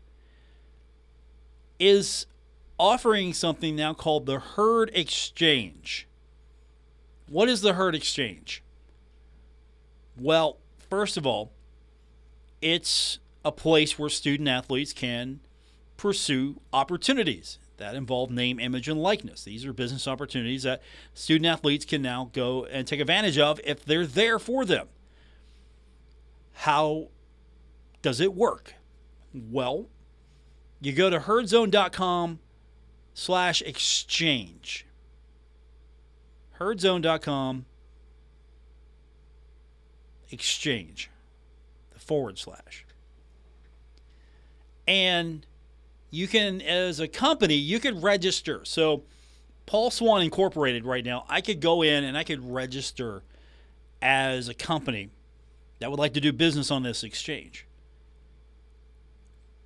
is 1.80 2.26
offering 2.78 3.34
something 3.34 3.76
now 3.76 3.94
called 3.94 4.26
the 4.26 4.40
Herd 4.40 4.92
Exchange. 4.94 6.08
What 7.28 7.50
is 7.50 7.62
the 7.62 7.74
Herd 7.74 7.96
Exchange? 7.96 8.64
Well, 10.18 10.58
first 10.90 11.18
of 11.18 11.26
all, 11.26 11.52
it's 12.62 13.20
a 13.46 13.52
place 13.52 13.98
where 13.98 14.10
student 14.10 14.50
athletes 14.50 14.94
can 14.94 15.40
pursue 15.98 16.62
opportunities 16.74 17.60
that 17.78 17.96
involve 17.96 18.30
name, 18.30 18.60
image, 18.60 18.90
and 18.90 19.02
likeness. 19.02 19.44
These 19.44 19.66
are 19.66 19.74
business 19.74 20.08
opportunities 20.08 20.64
that 20.64 20.82
student 21.14 21.46
athletes 21.46 21.86
can 21.86 22.02
now 22.02 22.30
go 22.34 22.66
and 22.66 22.86
take 22.86 23.00
advantage 23.00 23.38
of 23.38 23.60
if 23.64 23.86
they're 23.86 24.06
there 24.06 24.40
for 24.40 24.66
them. 24.66 24.88
How 26.54 27.08
does 28.02 28.20
it 28.20 28.34
work? 28.34 28.74
Well, 29.34 29.88
you 30.82 30.94
go 30.94 31.10
to 31.10 31.20
herdzone.com 31.20 32.40
slash 33.14 33.62
exchange. 33.62 34.86
herdzone.com 36.60 37.66
exchange, 40.32 41.10
the 41.92 42.00
forward 42.00 42.38
slash. 42.38 42.86
And 44.88 45.46
you 46.10 46.28
can, 46.28 46.62
as 46.62 47.00
a 47.00 47.08
company, 47.08 47.56
you 47.56 47.80
could 47.80 48.02
register. 48.02 48.66
So, 48.66 49.04
Paul 49.66 49.92
Swann 49.92 50.24
Incorporated 50.24 50.86
right 50.86 51.06
now, 51.06 51.26
I 51.30 51.42
could 51.42 51.60
go 51.60 51.84
in 51.84 52.04
and 52.04 52.18
I 52.18 52.24
could 52.24 52.44
register 52.52 53.22
as 54.02 54.50
a 54.50 54.54
company 54.56 55.10
that 55.80 55.92
would 55.92 56.00
like 56.00 56.14
to 56.14 56.22
do 56.22 56.34
business 56.34 56.72
on 56.72 56.82
this 56.82 57.04
exchange. 57.04 57.68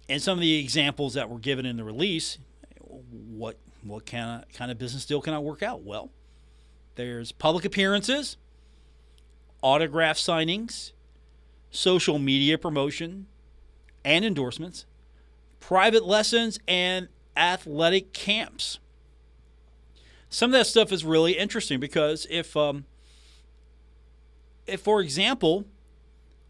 And 0.10 0.22
some 0.22 0.38
of 0.38 0.42
the 0.42 0.60
examples 0.60 1.14
that 1.14 1.30
were 1.30 1.40
given 1.40 1.66
in 1.66 1.78
the 1.78 1.84
release, 1.84 2.38
what 2.80 3.58
what 3.84 4.06
kind 4.06 4.44
of 4.44 4.54
kind 4.54 4.72
of 4.72 4.78
business 4.78 5.06
deal 5.06 5.22
can 5.22 5.34
I 5.34 5.40
work 5.40 5.64
out? 5.64 5.84
Well, 5.84 6.10
there's 6.96 7.32
public 7.32 7.66
appearances, 7.66 8.38
autograph 9.62 10.18
signings, 10.18 10.92
social 11.72 12.20
media 12.20 12.58
promotion 12.58 13.28
and 14.06 14.24
endorsements, 14.24 14.86
private 15.60 16.06
lessons, 16.06 16.60
and 16.68 17.08
athletic 17.36 18.14
camps. 18.14 18.80
Some 20.30 20.50
of 20.50 20.60
that 20.60 20.68
stuff 20.68 20.92
is 20.92 21.06
really 21.06 21.34
interesting 21.34 21.80
because 21.80 22.28
if, 22.30 22.58
um, 22.58 22.86
if 24.66 24.82
for 24.82 25.02
example, 25.02 25.66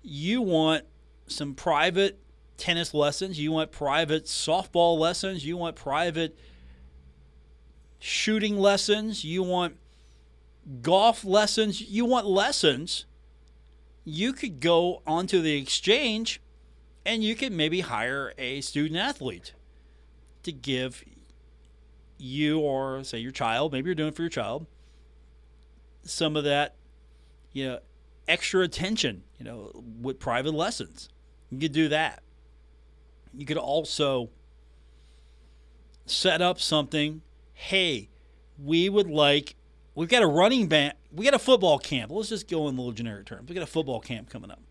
you 0.02 0.42
want 0.42 0.86
some 1.28 1.54
private 1.54 2.18
tennis 2.58 2.94
lessons, 2.94 3.40
you 3.40 3.52
want 3.52 3.72
private 3.72 4.26
softball 4.26 4.98
lessons, 4.98 5.46
you 5.46 5.58
want 5.58 5.76
private 5.76 6.38
shooting 8.00 8.58
lessons, 8.58 9.24
you 9.24 9.44
want 9.44 9.78
golf 10.82 11.24
lessons, 11.24 11.82
you 11.82 12.06
want 12.06 12.26
lessons, 12.26 13.06
you 14.04 14.34
could 14.34 14.60
go 14.60 15.02
onto 15.08 15.42
the 15.42 15.58
exchange 15.58 16.42
and 17.06 17.24
you 17.24 17.36
could 17.36 17.52
maybe 17.52 17.82
hire 17.82 18.34
a 18.38 18.62
student 18.62 19.00
athlete 19.00 19.54
to 20.44 20.52
give 20.52 21.04
you 22.18 22.60
or 22.60 23.04
say 23.04 23.18
your 23.18 23.32
child, 23.32 23.72
maybe 23.72 23.88
you're 23.88 23.96
doing 23.96 24.12
for 24.12 24.22
your 24.22 24.30
child, 24.30 24.66
some 26.04 26.36
of 26.36 26.44
that, 26.44 26.76
you 27.52 27.66
know, 27.66 27.80
extra 28.28 28.62
attention, 28.62 29.24
you 29.38 29.46
know, 29.46 29.84
with 30.02 30.20
private 30.20 30.54
lessons. 30.54 31.10
You 31.50 31.60
could 31.60 31.72
do 31.72 31.90
that. 31.90 32.24
You 33.36 33.46
could 33.46 33.58
also 33.58 34.30
set 36.06 36.42
up 36.42 36.60
something, 36.60 37.22
hey, 37.54 38.10
we 38.62 38.90
would 38.90 39.10
like 39.10 39.56
we've 39.96 40.10
got 40.10 40.24
a 40.24 40.28
running 40.28 40.68
back 40.68 40.98
we 41.14 41.26
got 41.26 41.34
a 41.34 41.40
football 41.40 41.78
camp. 41.78 42.12
Let's 42.12 42.30
just 42.30 42.50
go 42.50 42.68
in 42.68 42.76
little 42.76 42.92
generic 42.92 43.28
terms. 43.28 43.48
We 43.48 43.56
got 43.56 43.64
a 43.64 43.68
football 43.68 44.00
camp 44.00 44.30
coming 44.30 44.52
up. 44.52 44.62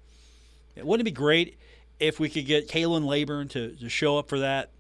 Wouldn't 0.77 1.07
it 1.07 1.11
be 1.11 1.15
great 1.15 1.59
if 2.01 2.19
we 2.19 2.29
could 2.29 2.47
get 2.47 2.69
Khalan 2.69 3.05
Laborn 3.05 3.49
to, 3.49 3.77
to 3.77 3.89
show 3.89 4.19
up 4.19 4.29
for 4.29 4.41
that? 4.41 4.71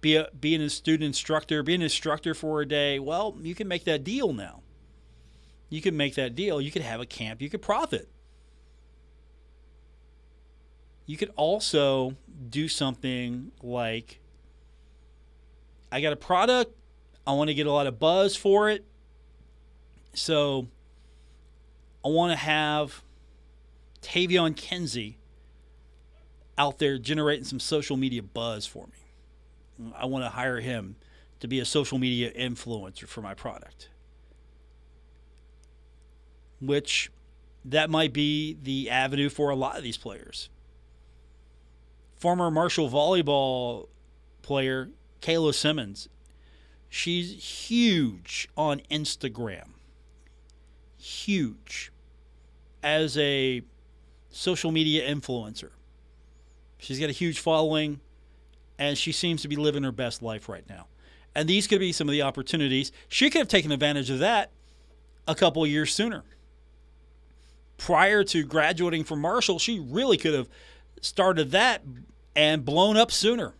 Be 0.00 0.16
a, 0.16 0.28
being 0.38 0.60
a 0.60 0.70
student 0.70 1.06
instructor, 1.06 1.62
be 1.62 1.74
an 1.74 1.82
instructor 1.82 2.34
for 2.34 2.60
a 2.60 2.66
day. 2.66 2.98
Well, 2.98 3.36
you 3.40 3.54
can 3.54 3.68
make 3.68 3.84
that 3.84 4.02
deal 4.02 4.32
now. 4.32 4.62
You 5.68 5.80
can 5.80 5.96
make 5.96 6.16
that 6.16 6.34
deal. 6.34 6.60
You 6.60 6.72
could 6.72 6.82
have 6.82 7.00
a 7.00 7.06
camp. 7.06 7.40
You 7.40 7.48
could 7.48 7.62
profit. 7.62 8.08
You 11.08 11.16
could 11.16 11.32
also 11.36 12.16
do 12.50 12.68
something 12.68 13.50
like 13.62 14.20
I 15.90 16.02
got 16.02 16.12
a 16.12 16.16
product, 16.16 16.76
I 17.26 17.32
want 17.32 17.48
to 17.48 17.54
get 17.54 17.66
a 17.66 17.72
lot 17.72 17.86
of 17.86 17.98
buzz 17.98 18.36
for 18.36 18.68
it. 18.68 18.84
So 20.12 20.68
I 22.04 22.08
want 22.08 22.32
to 22.32 22.36
have 22.36 23.02
Taevion 24.02 24.54
Kinsey 24.54 25.16
out 26.58 26.78
there 26.78 26.98
generating 26.98 27.46
some 27.46 27.58
social 27.58 27.96
media 27.96 28.22
buzz 28.22 28.66
for 28.66 28.86
me. 28.88 29.92
I 29.96 30.04
want 30.04 30.26
to 30.26 30.28
hire 30.28 30.60
him 30.60 30.96
to 31.40 31.48
be 31.48 31.58
a 31.58 31.64
social 31.64 31.98
media 31.98 32.30
influencer 32.32 33.06
for 33.06 33.22
my 33.22 33.32
product. 33.32 33.88
Which 36.60 37.10
that 37.64 37.88
might 37.88 38.12
be 38.12 38.58
the 38.62 38.90
avenue 38.90 39.30
for 39.30 39.48
a 39.48 39.56
lot 39.56 39.78
of 39.78 39.82
these 39.82 39.96
players. 39.96 40.50
Former 42.18 42.50
Marshall 42.50 42.90
volleyball 42.90 43.88
player 44.42 44.90
Kayla 45.22 45.54
Simmons, 45.54 46.08
she's 46.88 47.68
huge 47.68 48.48
on 48.56 48.80
Instagram. 48.90 49.68
Huge 50.96 51.92
as 52.82 53.16
a 53.18 53.62
social 54.30 54.72
media 54.72 55.08
influencer. 55.08 55.70
She's 56.78 56.98
got 57.00 57.08
a 57.08 57.12
huge 57.12 57.38
following. 57.38 58.00
and 58.78 58.96
she 58.96 59.10
seems 59.12 59.42
to 59.42 59.48
be 59.48 59.56
living 59.56 59.82
her 59.82 59.92
best 59.92 60.22
life 60.22 60.48
right 60.48 60.68
now. 60.68 60.86
And 61.34 61.48
these 61.48 61.66
could 61.66 61.80
be 61.80 61.92
some 61.92 62.08
of 62.08 62.12
the 62.12 62.22
opportunities. 62.22 62.92
She 63.08 63.28
could 63.28 63.40
have 63.40 63.48
taken 63.48 63.72
advantage 63.72 64.08
of 64.10 64.20
that 64.20 64.50
a 65.26 65.34
couple 65.34 65.66
years 65.66 65.92
sooner. 65.92 66.22
Prior 67.76 68.24
to 68.24 68.44
graduating 68.44 69.04
from 69.04 69.20
Marshall, 69.20 69.58
she 69.58 69.78
really 69.80 70.16
could 70.16 70.34
have 70.34 70.48
started 71.04 71.50
that 71.52 71.82
and 72.34 72.64
blown 72.64 72.96
up 72.96 73.10
sooner. 73.10 73.54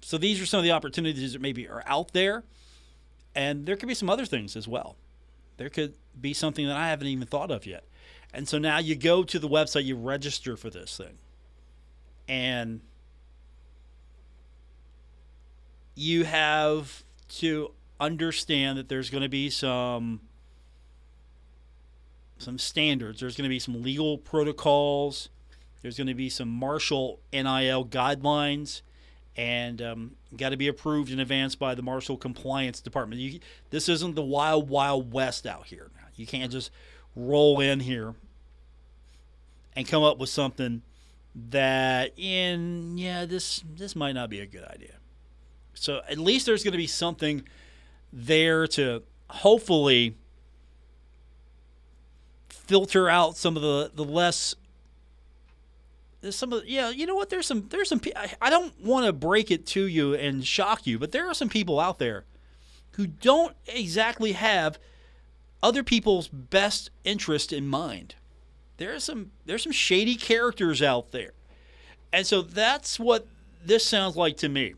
So 0.00 0.18
these 0.18 0.40
are 0.40 0.46
some 0.46 0.58
of 0.58 0.64
the 0.64 0.72
opportunities 0.72 1.32
that 1.32 1.40
maybe 1.40 1.68
are 1.68 1.82
out 1.86 2.12
there. 2.12 2.44
And 3.34 3.66
there 3.66 3.76
could 3.76 3.88
be 3.88 3.94
some 3.94 4.10
other 4.10 4.26
things 4.26 4.54
as 4.54 4.68
well. 4.68 4.96
There 5.56 5.68
could 5.68 5.94
be 6.20 6.34
something 6.34 6.66
that 6.66 6.76
I 6.76 6.88
haven't 6.88 7.08
even 7.08 7.26
thought 7.26 7.50
of 7.50 7.66
yet. 7.66 7.84
And 8.32 8.48
so 8.48 8.58
now 8.58 8.78
you 8.78 8.96
go 8.96 9.22
to 9.22 9.38
the 9.38 9.48
website, 9.48 9.84
you 9.84 9.96
register 9.96 10.56
for 10.56 10.70
this 10.70 10.96
thing. 10.96 11.18
And 12.28 12.80
you 15.94 16.24
have 16.24 17.04
to 17.28 17.72
understand 18.00 18.78
that 18.78 18.88
there's 18.88 19.10
going 19.10 19.22
to 19.22 19.28
be 19.28 19.50
some 19.50 20.20
some 22.38 22.58
standards. 22.58 23.20
There's 23.20 23.36
going 23.36 23.44
to 23.44 23.48
be 23.48 23.58
some 23.58 23.82
legal 23.82 24.18
protocols. 24.18 25.30
There's 25.84 25.98
going 25.98 26.06
to 26.06 26.14
be 26.14 26.30
some 26.30 26.48
Marshall 26.48 27.20
NIL 27.30 27.84
guidelines, 27.84 28.80
and 29.36 29.82
um, 29.82 30.12
got 30.34 30.48
to 30.48 30.56
be 30.56 30.66
approved 30.66 31.12
in 31.12 31.20
advance 31.20 31.56
by 31.56 31.74
the 31.74 31.82
Marshall 31.82 32.16
Compliance 32.16 32.80
Department. 32.80 33.20
You, 33.20 33.40
this 33.68 33.90
isn't 33.90 34.14
the 34.14 34.22
wild, 34.22 34.70
wild 34.70 35.12
west 35.12 35.46
out 35.46 35.66
here. 35.66 35.90
You 36.16 36.26
can't 36.26 36.50
just 36.50 36.70
roll 37.14 37.60
in 37.60 37.80
here 37.80 38.14
and 39.76 39.86
come 39.86 40.02
up 40.02 40.16
with 40.16 40.30
something 40.30 40.80
that 41.50 42.12
in 42.16 42.96
yeah 42.96 43.26
this 43.26 43.62
this 43.76 43.94
might 43.94 44.12
not 44.12 44.30
be 44.30 44.40
a 44.40 44.46
good 44.46 44.64
idea. 44.64 44.94
So 45.74 46.00
at 46.08 46.16
least 46.16 46.46
there's 46.46 46.64
going 46.64 46.72
to 46.72 46.78
be 46.78 46.86
something 46.86 47.42
there 48.10 48.66
to 48.68 49.02
hopefully 49.28 50.16
filter 52.48 53.10
out 53.10 53.36
some 53.36 53.54
of 53.54 53.62
the 53.62 53.90
the 53.94 54.04
less 54.04 54.54
there's 56.24 56.36
some 56.36 56.54
of 56.54 56.66
yeah 56.66 56.88
you 56.88 57.04
know 57.04 57.14
what? 57.14 57.28
There's 57.28 57.46
some 57.46 57.68
there's 57.68 57.90
some 57.90 58.00
I 58.40 58.48
don't 58.48 58.80
want 58.80 59.04
to 59.04 59.12
break 59.12 59.50
it 59.50 59.66
to 59.68 59.86
you 59.86 60.14
and 60.14 60.44
shock 60.44 60.86
you 60.86 60.98
but 60.98 61.12
there 61.12 61.28
are 61.28 61.34
some 61.34 61.50
people 61.50 61.78
out 61.78 61.98
there 61.98 62.24
who 62.92 63.06
don't 63.06 63.54
exactly 63.66 64.32
have 64.32 64.78
other 65.62 65.82
people's 65.84 66.28
best 66.28 66.90
interest 67.04 67.52
in 67.52 67.68
mind. 67.68 68.14
There's 68.78 69.04
some 69.04 69.32
there's 69.44 69.62
some 69.62 69.72
shady 69.72 70.16
characters 70.16 70.80
out 70.80 71.12
there. 71.12 71.32
And 72.10 72.26
so 72.26 72.40
that's 72.40 72.98
what 72.98 73.26
this 73.62 73.84
sounds 73.84 74.16
like 74.16 74.38
to 74.38 74.48
me. 74.48 74.74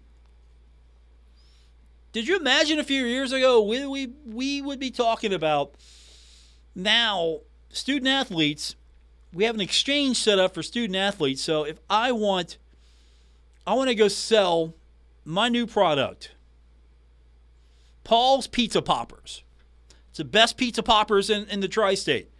Did 2.10 2.26
you 2.26 2.36
imagine 2.36 2.80
a 2.80 2.84
few 2.84 3.04
years 3.04 3.30
ago 3.30 3.62
we 3.62 3.86
we, 3.86 4.12
we 4.26 4.62
would 4.62 4.80
be 4.80 4.90
talking 4.90 5.32
about 5.32 5.76
now 6.74 7.42
student 7.70 8.08
athletes 8.08 8.74
we 9.36 9.44
have 9.44 9.54
an 9.54 9.60
exchange 9.60 10.16
set 10.16 10.38
up 10.38 10.54
for 10.54 10.62
student 10.62 10.96
athletes. 10.96 11.42
So 11.42 11.64
if 11.64 11.78
I 11.90 12.10
want, 12.10 12.56
I 13.66 13.74
want 13.74 13.90
to 13.90 13.94
go 13.94 14.08
sell 14.08 14.74
my 15.26 15.50
new 15.50 15.66
product, 15.66 16.32
Paul's 18.02 18.46
Pizza 18.46 18.80
Poppers. 18.80 19.42
It's 20.08 20.18
the 20.18 20.24
best 20.24 20.56
pizza 20.56 20.82
poppers 20.82 21.28
in, 21.28 21.46
in 21.48 21.60
the 21.60 21.68
tri 21.68 21.94
state. 21.94 22.30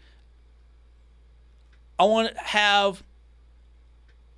I 1.99 2.05
want 2.05 2.35
to 2.35 2.41
have 2.41 3.03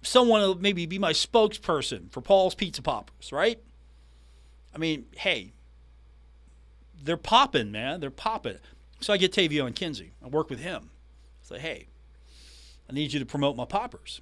someone 0.02 0.60
maybe 0.60 0.84
be 0.86 0.98
my 0.98 1.12
spokesperson 1.12 2.10
for 2.10 2.20
Paul's 2.20 2.56
Pizza 2.56 2.82
Poppers, 2.82 3.30
right? 3.30 3.62
I 4.74 4.78
mean, 4.78 5.06
hey, 5.16 5.52
they're 7.00 7.16
popping, 7.16 7.70
man. 7.70 8.00
They're 8.00 8.10
popping. 8.10 8.58
So 9.00 9.12
I 9.12 9.16
get 9.16 9.32
Taevion 9.32 9.76
Kinsey. 9.76 10.14
I 10.24 10.26
work 10.26 10.50
with 10.50 10.58
him. 10.58 10.90
Say, 11.42 11.60
hey, 11.60 11.86
I 12.88 12.92
need 12.92 13.12
you 13.12 13.20
to 13.20 13.26
promote 13.26 13.56
my 13.56 13.64
poppers. 13.64 14.20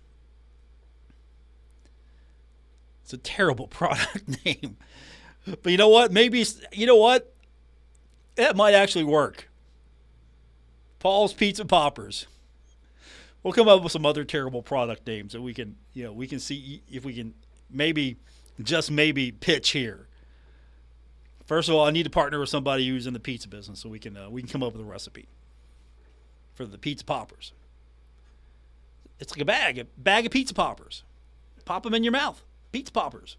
It's 3.05 3.13
a 3.13 3.19
terrible 3.19 3.67
product 3.69 4.45
name. 4.45 4.77
But 5.63 5.71
you 5.71 5.79
know 5.79 5.89
what? 5.89 6.13
Maybe, 6.13 6.45
you 6.73 6.87
know 6.87 6.97
what? 6.97 7.33
That 8.35 8.57
might 8.57 8.75
actually 8.75 9.05
work. 9.05 9.49
Paul's 10.99 11.33
Pizza 11.33 11.65
Poppers. 11.65 12.27
We'll 13.43 13.53
come 13.53 13.69
up 13.69 13.83
with 13.83 13.93
some 13.93 14.05
other 14.05 14.25
terrible 14.25 14.61
product 14.61 15.07
names 15.07 15.33
that 15.33 15.41
we 15.41 15.55
can, 15.55 15.77
you 15.95 16.03
know, 16.03 16.13
we 16.13 16.27
can 16.27 16.41
see 16.41 16.83
if 16.91 17.05
we 17.05 17.15
can 17.15 17.35
maybe, 17.71 18.17
just 18.61 18.91
maybe, 18.91 19.31
pitch 19.31 19.71
here. 19.71 20.09
First 21.47 21.69
of 21.69 21.77
all, 21.77 21.87
I 21.87 21.93
need 21.93 22.03
to 22.03 22.11
partner 22.11 22.41
with 22.41 22.49
somebody 22.49 22.89
who's 22.89 23.07
in 23.07 23.15
the 23.15 23.21
pizza 23.21 23.47
business 23.49 23.79
so 23.79 23.89
we 23.89 24.01
can 24.01 24.17
uh, 24.17 24.29
we 24.29 24.43
can 24.43 24.51
come 24.51 24.65
up 24.65 24.73
with 24.73 24.83
a 24.83 24.85
recipe 24.85 25.29
for 26.55 26.67
the 26.67 26.77
pizza 26.77 27.05
poppers. 27.05 27.53
It's 29.19 29.33
like 29.33 29.41
a 29.41 29.47
bag, 29.47 29.79
a 29.79 29.85
bag 29.97 30.27
of 30.27 30.33
pizza 30.33 30.55
poppers. 30.55 31.03
Pop 31.65 31.83
them 31.83 31.95
in 31.95 32.05
your 32.05 32.13
mouth. 32.13 32.43
Pizza 32.73 32.93
poppers. 32.93 33.37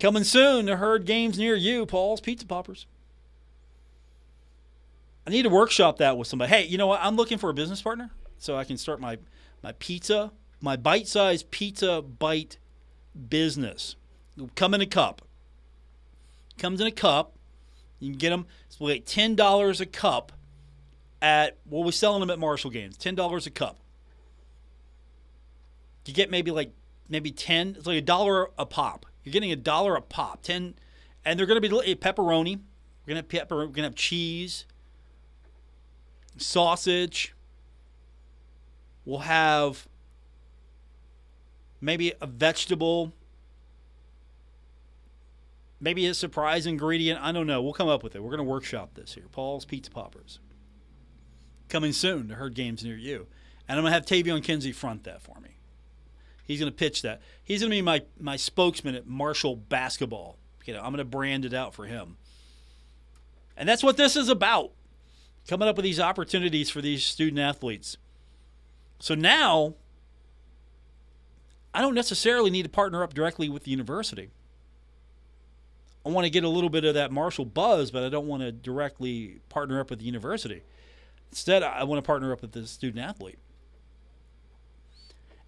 Coming 0.00 0.24
soon 0.24 0.66
to 0.66 0.76
herd 0.76 1.04
games 1.04 1.38
near 1.38 1.54
you, 1.54 1.84
Paul's 1.84 2.22
Pizza 2.22 2.46
Poppers. 2.46 2.86
I 5.26 5.30
need 5.30 5.42
to 5.42 5.50
workshop 5.50 5.98
that 5.98 6.16
with 6.16 6.26
somebody. 6.26 6.50
Hey, 6.50 6.64
you 6.64 6.78
know 6.78 6.86
what? 6.86 7.00
I'm 7.02 7.16
looking 7.16 7.36
for 7.36 7.50
a 7.50 7.54
business 7.54 7.82
partner 7.82 8.10
so 8.38 8.56
I 8.56 8.64
can 8.64 8.78
start 8.78 9.00
my, 9.00 9.18
my 9.62 9.72
pizza, 9.72 10.32
my 10.62 10.76
bite 10.76 11.06
sized 11.06 11.50
pizza 11.50 12.00
bite 12.00 12.56
business. 13.28 13.96
come 14.54 14.72
in 14.72 14.80
a 14.80 14.86
cup. 14.86 15.20
Comes 16.56 16.80
in 16.80 16.86
a 16.86 16.92
cup. 16.92 17.36
You 17.98 18.12
can 18.12 18.18
get 18.18 18.30
them, 18.30 18.46
it's 18.66 18.80
like 18.80 19.04
$10 19.04 19.80
a 19.80 19.86
cup 19.86 20.32
at 21.22 21.58
well, 21.66 21.84
we're 21.84 21.92
selling 21.92 22.20
them 22.20 22.30
at 22.30 22.38
Marshall 22.38 22.70
games, 22.70 22.96
ten 22.96 23.14
dollars 23.14 23.46
a 23.46 23.50
cup. 23.50 23.78
You 26.06 26.14
get 26.14 26.30
maybe 26.30 26.50
like 26.50 26.72
maybe 27.08 27.30
ten. 27.30 27.76
It's 27.76 27.86
like 27.86 27.98
a 27.98 28.02
dollar 28.02 28.50
a 28.58 28.66
pop. 28.66 29.06
You're 29.22 29.32
getting 29.32 29.52
a 29.52 29.56
dollar 29.56 29.96
a 29.96 30.02
pop. 30.02 30.42
Ten, 30.42 30.74
and 31.24 31.38
they're 31.38 31.46
going 31.46 31.60
to 31.60 31.68
be 31.68 31.74
a 31.90 31.94
pepperoni. 31.94 32.56
We're 32.56 33.14
going 33.14 33.16
to 33.16 33.22
have 33.22 33.28
pepper. 33.28 33.56
We're 33.56 33.66
going 33.66 33.74
to 33.76 33.82
have 33.84 33.94
cheese, 33.94 34.66
sausage. 36.36 37.34
We'll 39.04 39.20
have 39.20 39.88
maybe 41.80 42.12
a 42.20 42.26
vegetable, 42.26 43.12
maybe 45.80 46.06
a 46.06 46.14
surprise 46.14 46.66
ingredient. 46.66 47.20
I 47.22 47.32
don't 47.32 47.46
know. 47.46 47.62
We'll 47.62 47.72
come 47.72 47.88
up 47.88 48.02
with 48.02 48.14
it. 48.14 48.22
We're 48.22 48.30
going 48.30 48.38
to 48.38 48.44
workshop 48.44 48.94
this 48.94 49.14
here. 49.14 49.24
Paul's 49.32 49.64
Pizza 49.64 49.90
Poppers 49.90 50.38
coming 51.70 51.92
soon 51.92 52.28
to 52.28 52.34
herd 52.34 52.54
games 52.54 52.84
near 52.84 52.96
you. 52.96 53.26
And 53.68 53.78
I'm 53.78 53.84
going 53.84 53.92
to 53.92 53.94
have 53.94 54.04
Taevion 54.04 54.42
Kinsey 54.42 54.72
front 54.72 55.04
that 55.04 55.22
for 55.22 55.38
me. 55.40 55.50
He's 56.44 56.58
going 56.58 56.70
to 56.70 56.76
pitch 56.76 57.02
that. 57.02 57.22
He's 57.44 57.60
going 57.60 57.70
to 57.70 57.76
be 57.76 57.82
my, 57.82 58.02
my 58.18 58.36
spokesman 58.36 58.96
at 58.96 59.06
Marshall 59.06 59.56
basketball. 59.56 60.36
You 60.64 60.74
know, 60.74 60.80
I'm 60.80 60.92
going 60.92 60.98
to 60.98 61.04
brand 61.04 61.44
it 61.44 61.54
out 61.54 61.74
for 61.74 61.86
him. 61.86 62.16
And 63.56 63.68
that's 63.68 63.82
what 63.82 63.96
this 63.96 64.16
is 64.16 64.28
about. 64.28 64.72
Coming 65.48 65.68
up 65.68 65.76
with 65.76 65.84
these 65.84 66.00
opportunities 66.00 66.70
for 66.70 66.80
these 66.80 67.04
student 67.04 67.38
athletes. 67.38 67.96
So 68.98 69.14
now, 69.14 69.74
I 71.72 71.80
don't 71.80 71.94
necessarily 71.94 72.50
need 72.50 72.64
to 72.64 72.68
partner 72.68 73.02
up 73.02 73.14
directly 73.14 73.48
with 73.48 73.64
the 73.64 73.70
university. 73.70 74.30
I 76.04 76.08
want 76.08 76.24
to 76.24 76.30
get 76.30 76.44
a 76.44 76.48
little 76.48 76.70
bit 76.70 76.84
of 76.84 76.94
that 76.94 77.12
Marshall 77.12 77.44
buzz, 77.44 77.90
but 77.90 78.02
I 78.02 78.08
don't 78.08 78.26
want 78.26 78.42
to 78.42 78.52
directly 78.52 79.40
partner 79.48 79.80
up 79.80 79.90
with 79.90 79.98
the 79.98 80.04
university. 80.04 80.62
Instead, 81.30 81.62
I 81.62 81.84
want 81.84 82.02
to 82.02 82.06
partner 82.06 82.32
up 82.32 82.42
with 82.42 82.52
the 82.52 82.66
student 82.66 83.04
athlete. 83.04 83.38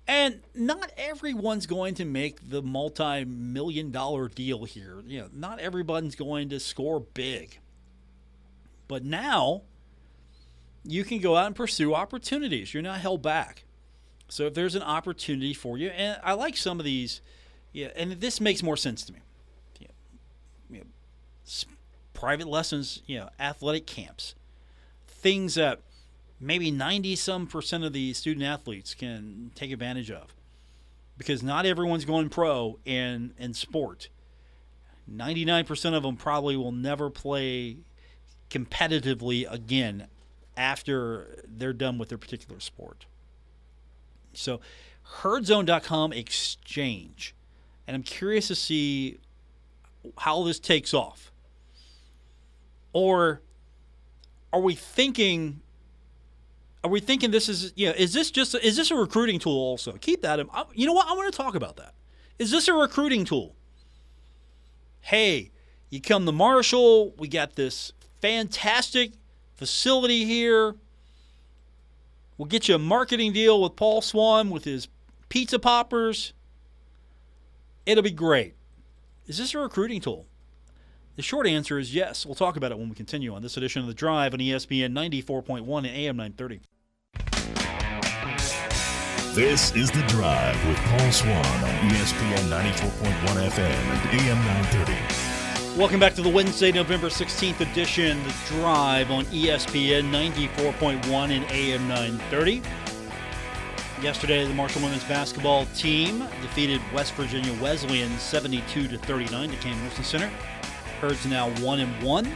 And 0.07 0.40
not 0.55 0.90
everyone's 0.97 1.66
going 1.66 1.95
to 1.95 2.05
make 2.05 2.51
the 2.51 2.62
multi 2.62 3.25
million 3.25 3.90
dollar 3.90 4.29
deal 4.29 4.64
here. 4.64 5.03
You 5.07 5.23
know, 5.23 5.29
not 5.33 5.59
everyone's 5.59 6.14
going 6.14 6.49
to 6.51 6.61
score 6.61 7.01
big. 7.01 7.59
But 8.88 9.05
now 9.05 9.62
you 10.85 11.05
can 11.05 11.21
go 11.21 11.37
out 11.37 11.47
and 11.47 11.57
pursue 11.57 11.95
opportunities. 11.95 12.75
You're 12.75 12.83
not 12.83 13.01
held 13.01 13.23
back. 13.23 13.64
So 14.29 14.47
if 14.47 14.55
there's 14.55 14.75
an 14.75 14.83
opportunity 14.83 15.55
for 15.55 15.79
you, 15.79 15.88
and 15.88 16.18
I 16.25 16.33
like 16.33 16.57
some 16.57 16.79
of 16.79 16.85
these, 16.85 17.21
yeah, 17.73 17.88
and 17.95 18.12
this 18.12 18.40
makes 18.40 18.62
more 18.62 18.77
sense 18.77 19.05
to 19.05 19.12
me. 19.12 19.21
Yeah, 19.79 19.88
know, 20.79 20.85
private 22.14 22.49
lessons, 22.49 23.03
you 23.07 23.18
know, 23.18 23.29
athletic 23.38 23.87
camps 23.87 24.35
things 25.22 25.54
that 25.54 25.80
maybe 26.38 26.70
90 26.70 27.16
some 27.16 27.46
percent 27.46 27.85
of 27.85 27.92
the 27.92 28.12
student 28.12 28.44
athletes 28.44 28.94
can 28.94 29.50
take 29.54 29.70
advantage 29.70 30.11
of 30.11 30.35
because 31.16 31.42
not 31.42 31.64
everyone's 31.64 32.04
going 32.04 32.28
pro 32.28 32.78
in 32.85 33.32
in 33.38 33.54
sport 33.54 34.08
99% 35.11 35.94
of 35.94 36.02
them 36.04 36.16
probably 36.16 36.56
will 36.56 36.72
never 36.72 37.11
play 37.11 37.78
competitively 38.50 39.50
again 39.50 40.06
after 40.56 41.44
they're 41.48 41.72
done 41.72 41.98
with 41.98 42.08
their 42.08 42.18
particular 42.18 42.61
sport 42.61 43.06
so 44.32 44.61
herdzone.com 45.20 46.12
exchange. 46.12 47.35
And 47.87 47.94
I'm 47.94 48.02
curious 48.02 48.48
to 48.48 48.54
see 48.54 49.18
how 50.18 50.42
this 50.42 50.58
takes 50.58 50.94
off. 50.94 51.32
Or 52.92 53.40
are 54.53 54.61
we 54.61 54.75
thinking 54.75 55.61
are 56.85 56.91
we 56.91 57.01
thinking 57.01 57.31
this 57.31 57.49
is 57.49 57.73
you 57.77 57.87
know 57.87 57.95
is 57.97 58.12
this 58.12 58.31
just 58.31 58.55
is 58.57 58.77
this 58.77 58.91
a 58.91 58.97
recruiting 58.97 59.38
tool 59.38 59.57
also? 59.57 59.93
Keep 59.93 60.23
that 60.23 60.41
in 60.41 60.49
you 60.75 60.87
know 60.87 60.93
what? 60.93 61.09
I 61.09 61.15
want 61.15 61.33
to 61.33 61.37
talk 61.37 61.55
about 61.55 61.77
that. 61.77 61.95
Is 62.38 62.51
this 62.51 62.69
a 62.69 62.75
recruiting 62.75 63.25
tool? 63.25 63.55
Hey 65.01 65.51
you 65.91 66.01
come 66.01 66.27
to 66.27 66.33
marshall 66.33 67.15
we 67.19 67.29
got 67.29 67.55
this 67.55 67.93
fantastic 68.21 69.12
facility 69.55 70.25
here. 70.25 70.75
We'll 72.38 72.49
get 72.49 72.69
you 72.69 72.75
a 72.75 72.79
marketing 72.79 73.33
deal 73.33 73.62
with 73.62 73.77
paul 73.77 74.03
swann 74.03 74.51
with 74.51 74.65
his 74.65 74.88
pizza 75.29 75.59
poppers. 75.59 76.33
It'll 77.87 78.03
be 78.03 78.11
great. 78.11 78.55
Is 79.27 79.38
this 79.38 79.55
a 79.55 79.59
recruiting 79.59 80.01
tool 80.01 80.27
the 81.16 81.22
short 81.22 81.46
answer 81.46 81.79
is 81.79 81.94
yes. 81.94 82.25
We'll 82.25 82.35
talk 82.35 82.57
about 82.57 82.72
it 82.72 82.79
when 82.79 82.88
we 82.88 82.94
continue 82.94 83.35
on 83.35 83.42
this 83.42 83.57
edition 83.57 83.83
of 83.83 83.88
The 83.88 83.94
Drive 83.94 84.33
on 84.33 84.40
ESPN 84.40 84.92
94.1 84.92 85.79
and 85.79 85.87
AM 85.87 86.16
930. 86.16 86.61
This 89.35 89.75
is 89.75 89.90
The 89.90 90.03
Drive 90.09 90.66
with 90.66 90.77
Paul 90.79 91.12
Swann 91.12 91.37
on 91.37 91.90
ESPN 91.90 92.48
94.1 92.48 93.51
FM 93.51 93.61
and 93.61 94.20
AM 94.20 94.37
930. 94.44 95.79
Welcome 95.79 96.01
back 96.01 96.14
to 96.14 96.22
the 96.22 96.29
Wednesday, 96.29 96.70
November 96.70 97.09
16th 97.09 97.61
edition, 97.61 98.22
The 98.25 98.35
Drive 98.46 99.11
on 99.11 99.25
ESPN 99.27 100.11
94.1 100.11 101.31
and 101.31 101.44
AM 101.51 101.88
930. 101.88 102.62
Yesterday, 104.03 104.46
the 104.46 104.53
Marshall 104.53 104.83
women's 104.83 105.05
basketball 105.05 105.66
team 105.77 106.18
defeated 106.42 106.81
West 106.92 107.14
Virginia 107.14 107.53
Wesleyan 107.62 108.11
72 108.18 108.88
to 108.88 108.98
39 108.98 109.51
to 109.51 109.57
Cam 109.57 109.81
Wilson 109.83 110.05
Center. 110.05 110.31
Herd's 111.03 111.27
now 111.27 111.51
one 111.65 111.81
and 111.81 112.01
one. 112.01 112.33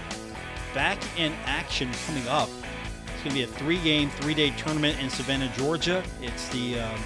Back 0.75 0.99
in 1.17 1.33
action 1.45 1.89
coming 2.05 2.27
up 2.27 2.49
It's 2.49 3.23
going 3.23 3.31
to 3.31 3.35
be 3.35 3.43
a 3.45 3.47
three 3.47 3.79
game, 3.79 4.11
three 4.11 4.35
day 4.35 4.51
tournament 4.59 5.01
in 5.01 5.09
Savannah, 5.09 5.49
Georgia. 5.57 6.03
It's 6.21 6.49
the 6.49 6.81
um, 6.81 6.99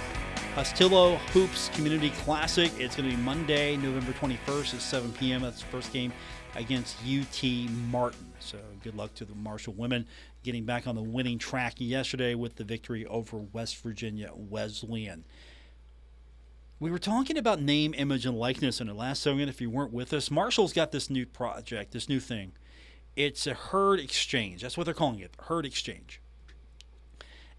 Hostilo 0.55 1.17
Hoops 1.33 1.69
Community 1.75 2.09
Classic. 2.23 2.71
It's 2.79 2.95
going 2.95 3.11
to 3.11 3.15
be 3.15 3.21
Monday, 3.21 3.77
November 3.77 4.11
21st 4.13 4.73
at 4.73 4.81
7 4.81 5.13
p.m. 5.13 5.43
That's 5.43 5.61
the 5.61 5.67
first 5.67 5.93
game 5.93 6.11
against 6.55 6.97
UT 7.03 7.43
Martin. 7.91 8.33
So 8.39 8.57
good 8.83 8.95
luck 8.95 9.13
to 9.13 9.25
the 9.25 9.35
Marshall 9.35 9.73
women 9.73 10.07
getting 10.41 10.65
back 10.65 10.87
on 10.87 10.95
the 10.95 11.03
winning 11.03 11.37
track 11.37 11.75
yesterday 11.77 12.33
with 12.33 12.55
the 12.55 12.63
victory 12.63 13.05
over 13.05 13.37
West 13.37 13.77
Virginia 13.83 14.31
Wesleyan. 14.33 15.25
We 16.81 16.89
were 16.89 16.97
talking 16.97 17.37
about 17.37 17.61
name, 17.61 17.93
image, 17.95 18.25
and 18.25 18.35
likeness 18.35 18.81
in 18.81 18.87
the 18.87 18.95
last 18.95 19.21
segment. 19.21 19.49
If 19.49 19.61
you 19.61 19.69
weren't 19.69 19.93
with 19.93 20.11
us, 20.13 20.31
Marshall's 20.31 20.73
got 20.73 20.91
this 20.91 21.11
new 21.11 21.27
project, 21.27 21.91
this 21.91 22.09
new 22.09 22.19
thing 22.19 22.53
it's 23.15 23.45
a 23.45 23.53
herd 23.53 23.99
exchange. 23.99 24.63
That's 24.63 24.77
what 24.77 24.85
they're 24.85 24.93
calling 24.95 25.19
it, 25.19 25.31
herd 25.43 25.63
exchange. 25.63 26.19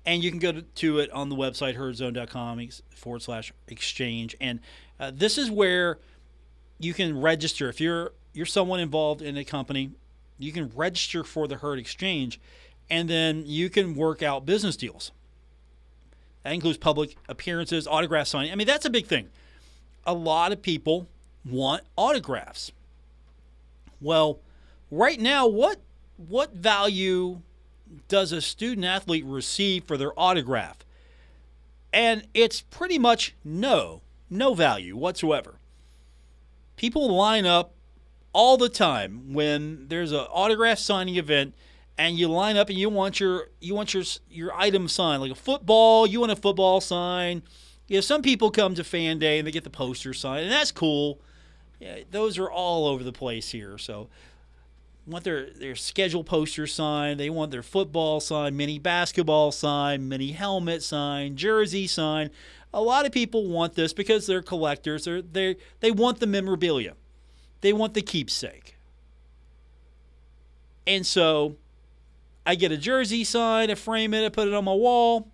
And 0.04 0.24
you 0.24 0.30
can 0.30 0.40
go 0.40 0.62
to 0.62 0.98
it 0.98 1.08
on 1.12 1.28
the 1.28 1.36
website, 1.36 1.76
herdzone.com 1.76 2.68
forward 2.96 3.22
slash 3.22 3.52
exchange. 3.68 4.34
And 4.40 4.58
uh, 4.98 5.12
this 5.14 5.38
is 5.38 5.52
where 5.52 6.00
you 6.80 6.92
can 6.92 7.20
register. 7.20 7.68
If 7.68 7.80
you're 7.80 8.14
you're 8.32 8.44
someone 8.44 8.80
involved 8.80 9.22
in 9.22 9.36
a 9.36 9.44
company, 9.44 9.92
you 10.36 10.50
can 10.50 10.72
register 10.74 11.22
for 11.22 11.46
the 11.46 11.58
herd 11.58 11.78
exchange, 11.78 12.40
and 12.90 13.08
then 13.08 13.44
you 13.46 13.70
can 13.70 13.94
work 13.94 14.20
out 14.20 14.44
business 14.44 14.74
deals. 14.74 15.12
That 16.42 16.52
includes 16.52 16.78
public 16.78 17.16
appearances, 17.28 17.86
autograph 17.86 18.26
signing. 18.26 18.52
I 18.52 18.54
mean, 18.54 18.66
that's 18.66 18.84
a 18.84 18.90
big 18.90 19.06
thing. 19.06 19.28
A 20.04 20.14
lot 20.14 20.52
of 20.52 20.62
people 20.62 21.08
want 21.44 21.82
autographs. 21.96 22.72
Well, 24.00 24.40
right 24.90 25.20
now, 25.20 25.46
what 25.46 25.78
what 26.16 26.54
value 26.54 27.40
does 28.08 28.32
a 28.32 28.40
student 28.40 28.84
athlete 28.84 29.24
receive 29.24 29.84
for 29.84 29.96
their 29.96 30.18
autograph? 30.18 30.78
And 31.92 32.26
it's 32.32 32.62
pretty 32.62 32.98
much 32.98 33.34
no, 33.44 34.00
no 34.30 34.54
value 34.54 34.96
whatsoever. 34.96 35.56
People 36.76 37.14
line 37.14 37.44
up 37.44 37.72
all 38.32 38.56
the 38.56 38.68
time 38.68 39.34
when 39.34 39.88
there's 39.88 40.10
an 40.12 40.26
autograph 40.30 40.78
signing 40.78 41.16
event 41.16 41.54
and 41.98 42.18
you 42.18 42.28
line 42.28 42.56
up 42.56 42.68
and 42.68 42.78
you 42.78 42.88
want 42.88 43.20
your 43.20 43.48
you 43.60 43.74
want 43.74 43.94
your 43.94 44.04
your 44.30 44.54
item 44.54 44.88
signed 44.88 45.22
like 45.22 45.30
a 45.30 45.36
football 45.36 46.06
you 46.06 46.20
want 46.20 46.32
a 46.32 46.36
football 46.36 46.80
sign 46.80 47.42
you 47.88 47.96
know 47.96 48.00
some 48.00 48.22
people 48.22 48.50
come 48.50 48.74
to 48.74 48.84
fan 48.84 49.18
day 49.18 49.38
and 49.38 49.46
they 49.46 49.52
get 49.52 49.64
the 49.64 49.70
poster 49.70 50.12
signed 50.12 50.44
and 50.44 50.52
that's 50.52 50.72
cool 50.72 51.18
yeah, 51.80 51.98
those 52.10 52.38
are 52.38 52.50
all 52.50 52.86
over 52.86 53.02
the 53.02 53.12
place 53.12 53.50
here 53.50 53.76
so 53.76 54.08
want 55.06 55.24
their, 55.24 55.50
their 55.50 55.74
schedule 55.74 56.24
poster 56.24 56.66
signed. 56.66 57.18
They 57.18 57.30
want 57.30 57.50
their 57.50 57.62
football 57.62 58.20
sign 58.20 58.56
mini 58.56 58.78
basketball 58.78 59.52
sign 59.52 60.08
mini 60.08 60.32
helmet 60.32 60.82
sign 60.82 61.36
jersey 61.36 61.86
sign 61.86 62.30
A 62.72 62.80
lot 62.80 63.04
of 63.04 63.12
people 63.12 63.46
want 63.48 63.74
this 63.74 63.92
because 63.92 64.26
they're 64.26 64.42
collectors. 64.42 65.04
They're, 65.04 65.22
they 65.22 65.56
they 65.80 65.90
want 65.90 66.20
the 66.20 66.26
memorabilia. 66.26 66.94
They 67.60 67.72
want 67.72 67.94
the 67.94 68.02
keepsake. 68.02 68.76
And 70.86 71.06
so 71.06 71.56
I 72.44 72.54
get 72.54 72.72
a 72.72 72.76
jersey 72.76 73.24
signed, 73.24 73.70
I 73.70 73.74
frame 73.74 74.14
it, 74.14 74.24
I 74.24 74.28
put 74.28 74.48
it 74.48 74.54
on 74.54 74.64
my 74.64 74.74
wall. 74.74 75.28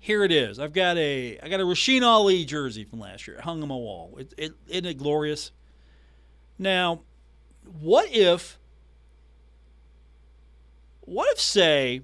Here 0.00 0.22
it 0.22 0.32
is. 0.32 0.58
I've 0.58 0.72
got 0.74 0.98
a 0.98 1.38
I 1.42 1.48
got 1.48 1.60
a 1.60 1.64
Rasheen 1.64 2.02
Ali 2.02 2.44
jersey 2.44 2.84
from 2.84 3.00
last 3.00 3.26
year. 3.26 3.40
hung 3.40 3.62
on 3.62 3.68
my 3.68 3.74
wall. 3.74 4.14
It, 4.18 4.34
it, 4.36 4.52
isn't 4.68 4.84
it 4.84 4.98
glorious? 4.98 5.50
Now, 6.58 7.00
what 7.80 8.08
if 8.12 8.58
what 11.00 11.30
if 11.32 11.40
say 11.40 12.02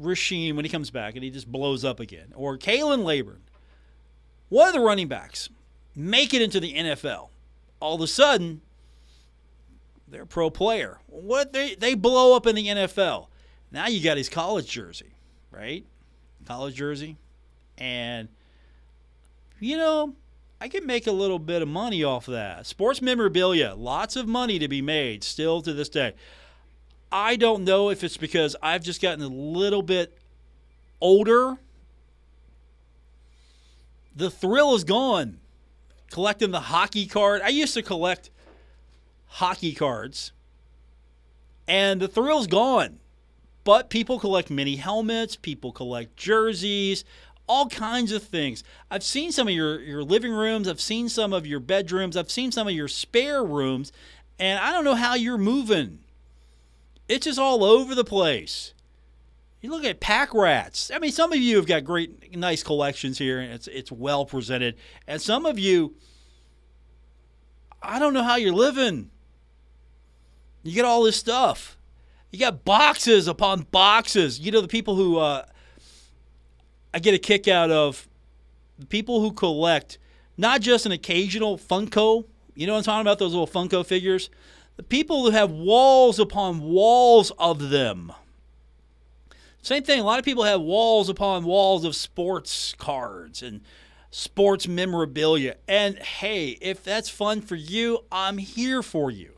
Rasheen 0.00 0.56
when 0.56 0.64
he 0.64 0.70
comes 0.70 0.90
back 0.90 1.14
and 1.14 1.24
he 1.24 1.30
just 1.30 1.50
blows 1.50 1.84
up 1.84 2.00
again, 2.00 2.32
or 2.34 2.58
Khalan 2.58 3.04
Laborn, 3.04 3.42
one 4.48 4.68
of 4.68 4.74
the 4.74 4.80
running 4.80 5.08
backs, 5.08 5.48
make 5.94 6.34
it 6.34 6.42
into 6.42 6.60
the 6.60 6.74
NFL. 6.74 7.28
All 7.80 7.94
of 7.94 8.00
a 8.00 8.06
sudden, 8.06 8.60
they're 10.08 10.22
a 10.22 10.26
pro 10.26 10.50
player. 10.50 10.98
What 11.06 11.52
they 11.52 11.74
they 11.74 11.94
blow 11.94 12.36
up 12.36 12.46
in 12.46 12.54
the 12.54 12.66
NFL. 12.66 13.28
Now 13.72 13.88
you 13.88 14.02
got 14.02 14.16
his 14.16 14.28
college 14.28 14.70
jersey, 14.70 15.14
right? 15.50 15.84
College 16.46 16.74
jersey, 16.74 17.16
and 17.76 18.28
you 19.58 19.76
know 19.76 20.14
I 20.60 20.68
can 20.68 20.86
make 20.86 21.06
a 21.06 21.12
little 21.12 21.38
bit 21.38 21.60
of 21.60 21.68
money 21.68 22.02
off 22.04 22.28
of 22.28 22.34
that. 22.34 22.66
Sports 22.66 23.02
memorabilia, 23.02 23.74
lots 23.76 24.16
of 24.16 24.26
money 24.26 24.58
to 24.58 24.68
be 24.68 24.80
made 24.80 25.22
still 25.24 25.60
to 25.62 25.72
this 25.72 25.88
day. 25.88 26.14
I 27.10 27.36
don't 27.36 27.64
know 27.64 27.90
if 27.90 28.02
it's 28.02 28.16
because 28.16 28.56
I've 28.62 28.82
just 28.82 29.02
gotten 29.02 29.22
a 29.22 29.28
little 29.28 29.82
bit 29.82 30.16
older. 31.00 31.58
The 34.14 34.30
thrill 34.30 34.74
is 34.74 34.84
gone. 34.84 35.40
Collecting 36.10 36.52
the 36.52 36.60
hockey 36.60 37.06
card. 37.06 37.42
I 37.42 37.48
used 37.48 37.74
to 37.74 37.82
collect 37.82 38.30
hockey 39.36 39.74
cards, 39.74 40.32
and 41.66 42.00
the 42.00 42.08
thrill's 42.08 42.46
gone. 42.46 43.00
But 43.64 43.90
people 43.90 44.20
collect 44.20 44.48
mini 44.48 44.76
helmets, 44.76 45.34
people 45.34 45.72
collect 45.72 46.16
jerseys 46.16 47.04
all 47.46 47.68
kinds 47.68 48.12
of 48.12 48.22
things. 48.22 48.64
I've 48.90 49.02
seen 49.02 49.32
some 49.32 49.48
of 49.48 49.54
your, 49.54 49.80
your 49.80 50.02
living 50.02 50.32
rooms, 50.32 50.68
I've 50.68 50.80
seen 50.80 51.08
some 51.08 51.32
of 51.32 51.46
your 51.46 51.60
bedrooms, 51.60 52.16
I've 52.16 52.30
seen 52.30 52.52
some 52.52 52.66
of 52.66 52.74
your 52.74 52.88
spare 52.88 53.44
rooms, 53.44 53.92
and 54.38 54.58
I 54.58 54.72
don't 54.72 54.84
know 54.84 54.94
how 54.94 55.14
you're 55.14 55.38
moving. 55.38 56.00
It's 57.08 57.24
just 57.24 57.38
all 57.38 57.62
over 57.62 57.94
the 57.94 58.04
place. 58.04 58.74
You 59.60 59.70
look 59.70 59.84
at 59.84 60.00
pack 60.00 60.34
rats. 60.34 60.90
I 60.94 60.98
mean, 60.98 61.12
some 61.12 61.32
of 61.32 61.38
you 61.38 61.56
have 61.56 61.66
got 61.66 61.84
great, 61.84 62.36
nice 62.36 62.62
collections 62.62 63.18
here, 63.18 63.40
and 63.40 63.52
it's 63.52 63.68
it's 63.68 63.90
well 63.90 64.26
presented. 64.26 64.76
And 65.06 65.20
some 65.20 65.46
of 65.46 65.58
you, 65.58 65.94
I 67.82 67.98
don't 67.98 68.12
know 68.12 68.22
how 68.22 68.36
you're 68.36 68.52
living. 68.52 69.10
You 70.66 70.74
get 70.74 70.84
all 70.84 71.02
this 71.02 71.16
stuff. 71.16 71.76
You 72.32 72.40
got 72.40 72.64
boxes 72.64 73.28
upon 73.28 73.62
boxes. 73.70 74.40
You 74.40 74.50
know 74.50 74.60
the 74.60 74.68
people 74.68 74.96
who 74.96 75.18
uh, 75.18 75.44
I 76.92 76.98
get 76.98 77.14
a 77.14 77.18
kick 77.18 77.46
out 77.46 77.70
of 77.70 78.08
the 78.78 78.86
people 78.86 79.20
who 79.20 79.32
collect 79.32 79.98
not 80.36 80.60
just 80.60 80.84
an 80.84 80.92
occasional 80.92 81.56
Funko. 81.56 82.24
You 82.54 82.66
know 82.66 82.72
what 82.72 82.80
I'm 82.80 82.84
talking 82.84 83.00
about? 83.02 83.18
Those 83.18 83.32
little 83.32 83.46
Funko 83.46 83.86
figures. 83.86 84.28
The 84.76 84.82
people 84.82 85.24
who 85.24 85.30
have 85.30 85.50
walls 85.50 86.18
upon 86.18 86.60
walls 86.60 87.30
of 87.38 87.70
them. 87.70 88.12
Same 89.62 89.82
thing. 89.82 90.00
A 90.00 90.04
lot 90.04 90.18
of 90.18 90.24
people 90.24 90.44
have 90.44 90.60
walls 90.60 91.08
upon 91.08 91.44
walls 91.44 91.84
of 91.84 91.96
sports 91.96 92.74
cards 92.78 93.42
and 93.42 93.62
sports 94.10 94.68
memorabilia. 94.68 95.56
And 95.66 95.98
hey, 95.98 96.58
if 96.60 96.84
that's 96.84 97.08
fun 97.08 97.40
for 97.40 97.56
you, 97.56 98.00
I'm 98.12 98.38
here 98.38 98.82
for 98.82 99.10
you. 99.10 99.32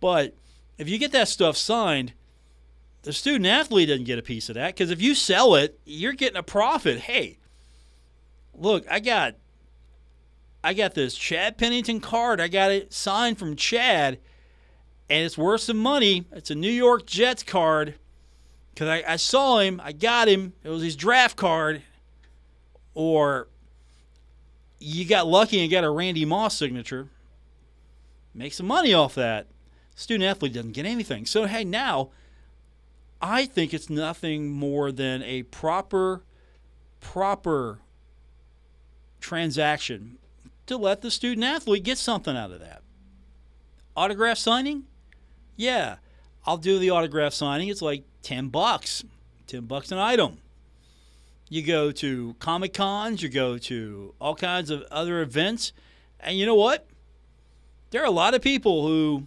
But 0.00 0.34
if 0.82 0.88
you 0.88 0.98
get 0.98 1.12
that 1.12 1.28
stuff 1.28 1.56
signed, 1.56 2.12
the 3.02 3.12
student 3.12 3.46
athlete 3.46 3.88
doesn't 3.88 4.04
get 4.04 4.18
a 4.18 4.22
piece 4.22 4.48
of 4.48 4.56
that 4.56 4.74
because 4.74 4.90
if 4.90 5.00
you 5.00 5.14
sell 5.14 5.54
it, 5.54 5.78
you're 5.84 6.12
getting 6.12 6.36
a 6.36 6.42
profit. 6.42 6.98
Hey, 6.98 7.38
look, 8.52 8.84
I 8.90 8.98
got 8.98 9.36
I 10.64 10.74
got 10.74 10.94
this 10.94 11.14
Chad 11.14 11.56
Pennington 11.56 12.00
card. 12.00 12.40
I 12.40 12.48
got 12.48 12.72
it 12.72 12.92
signed 12.92 13.38
from 13.38 13.54
Chad, 13.54 14.18
and 15.08 15.24
it's 15.24 15.38
worth 15.38 15.60
some 15.60 15.78
money. 15.78 16.26
It's 16.32 16.50
a 16.50 16.56
New 16.56 16.70
York 16.70 17.06
Jets 17.06 17.44
card 17.44 17.94
because 18.74 18.88
I, 18.88 19.12
I 19.12 19.16
saw 19.16 19.60
him, 19.60 19.80
I 19.84 19.92
got 19.92 20.26
him. 20.28 20.52
It 20.64 20.68
was 20.68 20.82
his 20.82 20.96
draft 20.96 21.36
card, 21.36 21.82
or 22.94 23.46
you 24.80 25.04
got 25.04 25.28
lucky 25.28 25.60
and 25.60 25.70
got 25.70 25.84
a 25.84 25.90
Randy 25.90 26.24
Moss 26.24 26.56
signature. 26.56 27.08
Make 28.34 28.52
some 28.52 28.66
money 28.66 28.92
off 28.92 29.14
that. 29.14 29.46
Student 29.94 30.30
athlete 30.30 30.54
doesn't 30.54 30.72
get 30.72 30.86
anything. 30.86 31.26
So 31.26 31.46
hey, 31.46 31.64
now 31.64 32.10
I 33.20 33.46
think 33.46 33.72
it's 33.72 33.88
nothing 33.88 34.50
more 34.50 34.90
than 34.90 35.22
a 35.22 35.44
proper, 35.44 36.22
proper 37.00 37.78
transaction 39.20 40.18
to 40.66 40.76
let 40.76 41.02
the 41.02 41.10
student 41.10 41.44
athlete 41.44 41.84
get 41.84 41.98
something 41.98 42.36
out 42.36 42.50
of 42.50 42.60
that. 42.60 42.82
Autograph 43.96 44.38
signing? 44.38 44.84
Yeah, 45.56 45.96
I'll 46.46 46.56
do 46.56 46.78
the 46.78 46.90
autograph 46.90 47.32
signing. 47.32 47.68
It's 47.68 47.82
like 47.82 48.04
10 48.22 48.48
bucks, 48.48 49.04
10 49.46 49.66
bucks 49.66 49.92
an 49.92 49.98
item. 49.98 50.38
You 51.48 51.62
go 51.62 51.92
to 51.92 52.34
Comic 52.38 52.72
Cons, 52.72 53.22
you 53.22 53.28
go 53.28 53.58
to 53.58 54.14
all 54.20 54.34
kinds 54.34 54.70
of 54.70 54.82
other 54.90 55.20
events, 55.20 55.72
and 56.18 56.36
you 56.36 56.46
know 56.46 56.54
what? 56.54 56.86
There 57.90 58.02
are 58.02 58.06
a 58.06 58.10
lot 58.10 58.34
of 58.34 58.40
people 58.40 58.86
who 58.86 59.26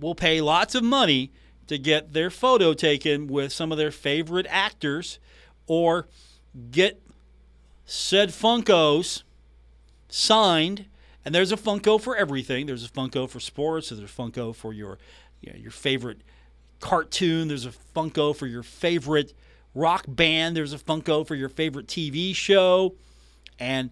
will 0.00 0.14
pay 0.14 0.40
lots 0.40 0.74
of 0.74 0.82
money 0.82 1.32
to 1.66 1.78
get 1.78 2.12
their 2.12 2.30
photo 2.30 2.72
taken 2.74 3.26
with 3.26 3.52
some 3.52 3.70
of 3.70 3.78
their 3.78 3.92
favorite 3.92 4.46
actors 4.48 5.18
or 5.66 6.08
get 6.70 7.00
said 7.84 8.30
Funkos 8.30 9.22
signed. 10.08 10.86
And 11.24 11.34
there's 11.34 11.52
a 11.52 11.56
Funko 11.56 12.00
for 12.00 12.16
everything. 12.16 12.66
There's 12.66 12.84
a 12.84 12.88
Funko 12.88 13.28
for 13.28 13.40
sports. 13.40 13.90
There's 13.90 14.00
a 14.00 14.12
Funko 14.12 14.54
for 14.54 14.72
your 14.72 14.98
you 15.40 15.52
know, 15.52 15.58
your 15.58 15.70
favorite 15.70 16.22
cartoon. 16.80 17.48
There's 17.48 17.66
a 17.66 17.72
Funko 17.94 18.34
for 18.34 18.46
your 18.46 18.62
favorite 18.62 19.32
rock 19.74 20.04
band. 20.08 20.56
There's 20.56 20.72
a 20.72 20.78
Funko 20.78 21.26
for 21.26 21.34
your 21.34 21.48
favorite 21.48 21.86
TV 21.86 22.34
show. 22.34 22.94
And 23.58 23.90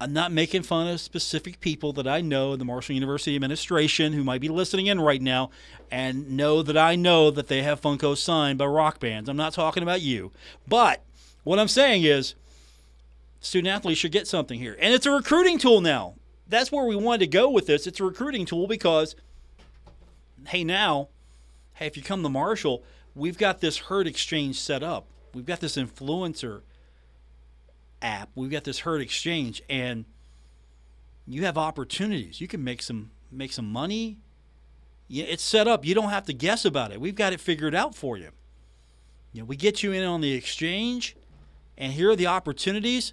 I'm 0.00 0.12
not 0.12 0.32
making 0.32 0.62
fun 0.62 0.88
of 0.88 1.00
specific 1.00 1.60
people 1.60 1.92
that 1.94 2.06
I 2.06 2.20
know 2.20 2.52
in 2.52 2.58
the 2.58 2.64
Marshall 2.64 2.94
University 2.94 3.34
administration 3.34 4.12
who 4.12 4.24
might 4.24 4.40
be 4.40 4.48
listening 4.48 4.86
in 4.86 5.00
right 5.00 5.22
now 5.22 5.50
and 5.90 6.36
know 6.36 6.62
that 6.62 6.76
I 6.76 6.96
know 6.96 7.30
that 7.30 7.48
they 7.48 7.62
have 7.62 7.80
Funko 7.80 8.16
signed 8.16 8.58
by 8.58 8.66
rock 8.66 8.98
bands. 8.98 9.28
I'm 9.28 9.36
not 9.36 9.52
talking 9.52 9.82
about 9.82 10.02
you. 10.02 10.32
But 10.66 11.02
what 11.44 11.58
I'm 11.58 11.68
saying 11.68 12.02
is 12.02 12.34
student 13.40 13.72
athletes 13.72 14.00
should 14.00 14.12
get 14.12 14.26
something 14.26 14.58
here. 14.58 14.76
And 14.80 14.92
it's 14.92 15.06
a 15.06 15.10
recruiting 15.10 15.58
tool 15.58 15.80
now. 15.80 16.14
That's 16.48 16.72
where 16.72 16.84
we 16.84 16.96
wanted 16.96 17.20
to 17.20 17.26
go 17.28 17.48
with 17.48 17.66
this. 17.66 17.86
It's 17.86 18.00
a 18.00 18.04
recruiting 18.04 18.44
tool 18.44 18.66
because, 18.66 19.14
hey, 20.48 20.64
now 20.64 21.08
hey, 21.74 21.86
if 21.86 21.96
you 21.96 22.02
come 22.02 22.22
to 22.22 22.28
Marshall, 22.28 22.82
we've 23.14 23.38
got 23.38 23.60
this 23.60 23.78
herd 23.78 24.06
exchange 24.06 24.58
set 24.58 24.82
up. 24.82 25.06
We've 25.34 25.46
got 25.46 25.60
this 25.60 25.76
influencer 25.76 26.62
app. 28.04 28.30
We've 28.34 28.50
got 28.50 28.64
this 28.64 28.80
herd 28.80 29.00
exchange, 29.00 29.62
and 29.68 30.04
you 31.26 31.44
have 31.44 31.58
opportunities. 31.58 32.40
You 32.40 32.46
can 32.46 32.62
make 32.62 32.82
some 32.82 33.10
make 33.32 33.52
some 33.52 33.70
money. 33.70 34.18
It's 35.10 35.42
set 35.42 35.66
up. 35.68 35.84
You 35.84 35.94
don't 35.94 36.10
have 36.10 36.26
to 36.26 36.32
guess 36.32 36.64
about 36.64 36.92
it. 36.92 37.00
We've 37.00 37.14
got 37.14 37.32
it 37.32 37.40
figured 37.40 37.74
out 37.74 37.94
for 37.94 38.16
you. 38.16 38.30
You 39.32 39.42
know, 39.42 39.46
we 39.46 39.56
get 39.56 39.82
you 39.82 39.92
in 39.92 40.04
on 40.04 40.20
the 40.20 40.32
exchange, 40.32 41.16
and 41.76 41.92
here 41.92 42.10
are 42.10 42.16
the 42.16 42.28
opportunities. 42.28 43.12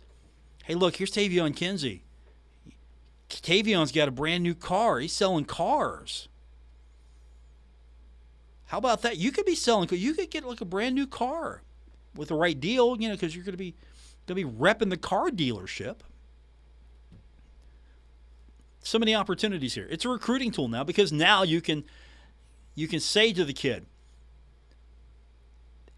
Hey, 0.63 0.75
look, 0.75 0.97
here's 0.97 1.11
Taevion 1.11 1.55
Kinsey. 1.55 2.03
Taevion's 3.29 3.91
got 3.91 4.07
a 4.07 4.11
brand 4.11 4.43
new 4.43 4.53
car. 4.53 4.99
He's 4.99 5.13
selling 5.13 5.45
cars. 5.45 6.27
How 8.65 8.77
about 8.77 9.01
that? 9.01 9.17
You 9.17 9.31
could 9.31 9.45
be 9.45 9.55
selling. 9.55 9.89
You 9.91 10.13
could 10.13 10.29
get 10.29 10.45
like 10.45 10.61
a 10.61 10.65
brand 10.65 10.95
new 10.95 11.07
car 11.07 11.61
with 12.15 12.29
the 12.29 12.35
right 12.35 12.59
deal, 12.59 12.95
you 12.99 13.09
know, 13.09 13.15
because 13.15 13.35
you're 13.35 13.43
going 13.43 13.53
to 13.53 13.57
be 13.57 13.75
to 14.27 14.35
be 14.35 14.43
repping 14.43 14.89
the 14.89 14.97
car 14.97 15.29
dealership. 15.29 15.97
So 18.83 18.97
many 18.97 19.13
opportunities 19.13 19.75
here. 19.75 19.87
It's 19.89 20.05
a 20.05 20.09
recruiting 20.09 20.51
tool 20.51 20.67
now 20.67 20.83
because 20.83 21.11
now 21.11 21.43
you 21.43 21.61
can 21.61 21.83
you 22.73 22.87
can 22.87 22.99
say 22.99 23.33
to 23.33 23.45
the 23.45 23.53
kid, 23.53 23.85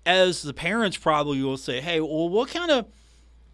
as 0.05 0.41
the 0.41 0.53
parents 0.53 0.97
probably 0.97 1.41
will 1.41 1.57
say, 1.57 1.79
"Hey, 1.79 2.01
well, 2.01 2.27
what 2.27 2.49
kind 2.49 2.71
of 2.71 2.87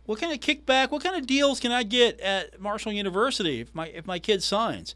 what 0.06 0.20
kind 0.20 0.34
of 0.34 0.40
kickback, 0.40 0.90
what 0.90 1.04
kind 1.04 1.16
of 1.16 1.28
deals 1.28 1.60
can 1.60 1.72
I 1.72 1.84
get 1.84 2.20
at 2.22 2.60
Marshall 2.60 2.92
University 2.92 3.62
if 3.62 3.76
my 3.76 3.88
if 3.88 4.08
my 4.08 4.18
kid 4.18 4.42
signs?" 4.42 4.96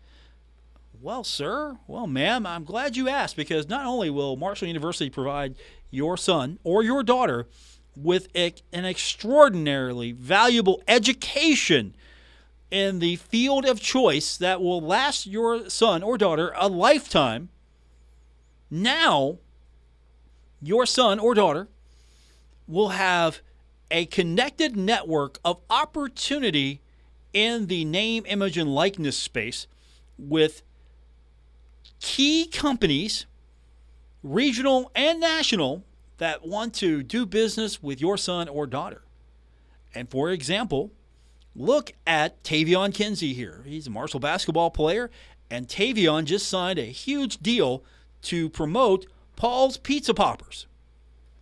Well, 1.00 1.26
sir, 1.26 1.78
well, 1.86 2.08
ma'am, 2.08 2.46
I'm 2.46 2.64
glad 2.64 2.96
you 2.96 3.10
asked 3.10 3.36
because 3.36 3.68
not 3.68 3.86
only 3.86 4.10
will 4.10 4.38
Marshall 4.38 4.70
University 4.70 5.10
provide 5.10 5.56
your 5.92 6.16
son 6.16 6.60
or 6.64 6.82
your 6.82 7.04
daughter 7.04 7.48
with 7.96 8.28
an 8.36 8.86
extraordinarily 8.86 10.12
valuable 10.12 10.82
education 10.88 11.96
in 12.72 13.00
the 13.00 13.18
field 13.18 13.66
of 13.66 13.80
choice 13.80 14.36
that 14.38 14.62
will 14.62 14.82
last 14.82 15.28
your 15.28 15.70
son 15.70 16.02
or 16.02 16.18
daughter 16.18 16.54
a 16.58 16.68
lifetime, 16.68 17.50
now 18.72 19.38
your 20.62 20.86
son 20.86 21.20
or 21.20 21.36
daughter 21.36 21.68
will 22.68 22.90
have 22.90 23.42
a 23.92 24.06
connected 24.06 24.76
network 24.76 25.38
of 25.46 25.62
opportunity 25.70 26.82
in 27.32 27.68
the 27.68 27.86
name, 27.86 28.24
image, 28.28 28.58
and 28.58 28.74
likeness 28.74 29.18
space 29.18 29.68
with 30.18 30.64
key 32.00 32.48
companies, 32.48 33.26
regional 34.24 34.92
and 34.96 35.20
national, 35.20 35.84
that 36.24 36.48
want 36.48 36.74
to 36.74 37.04
do 37.04 37.26
business 37.26 37.84
with 37.84 38.00
your 38.00 38.16
son 38.16 38.48
or 38.48 38.66
daughter. 38.66 39.02
And 39.94 40.10
for 40.10 40.30
example, 40.30 40.94
look 41.54 41.92
at 42.08 42.42
Taevion 42.46 42.94
Kinsey 42.94 43.34
here. 43.34 43.62
He's 43.66 43.88
a 43.88 43.90
Marshall 43.90 44.22
basketball 44.22 44.72
player, 44.72 45.12
and 45.52 45.68
Taevion 45.68 46.24
just 46.24 46.48
signed 46.48 46.80
a 46.80 46.84
huge 46.84 47.40
deal 47.40 47.84
to 48.22 48.50
promote 48.50 49.06
Paul's 49.36 49.76
Pizza 49.76 50.14
Poppers. 50.14 50.66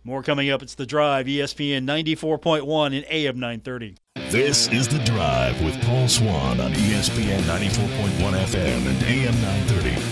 More 0.02 0.24
coming 0.24 0.50
up. 0.50 0.64
It's 0.64 0.74
The 0.74 0.84
Drive, 0.84 1.26
ESPN 1.26 1.84
94.1 1.84 2.86
and 2.86 3.06
AM 3.08 3.38
930. 3.38 3.94
This 4.30 4.66
is 4.72 4.88
The 4.88 4.98
Drive 5.04 5.62
with 5.62 5.80
Paul 5.84 6.08
Swann 6.08 6.60
on 6.60 6.72
ESPN 6.72 7.42
94.1 7.42 8.32
FM 8.46 8.86
and 8.88 9.02
AM 9.04 9.34
930. 9.42 10.11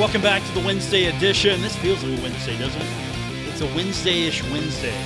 Welcome 0.00 0.22
back 0.22 0.42
to 0.42 0.52
the 0.58 0.66
Wednesday 0.66 1.14
edition. 1.14 1.60
This 1.60 1.76
feels 1.76 2.02
like 2.02 2.18
a 2.18 2.22
Wednesday, 2.22 2.56
doesn't 2.56 2.80
it? 2.80 2.88
It's 3.48 3.60
a 3.60 3.66
Wednesday-ish 3.76 4.42
Wednesday. 4.44 4.96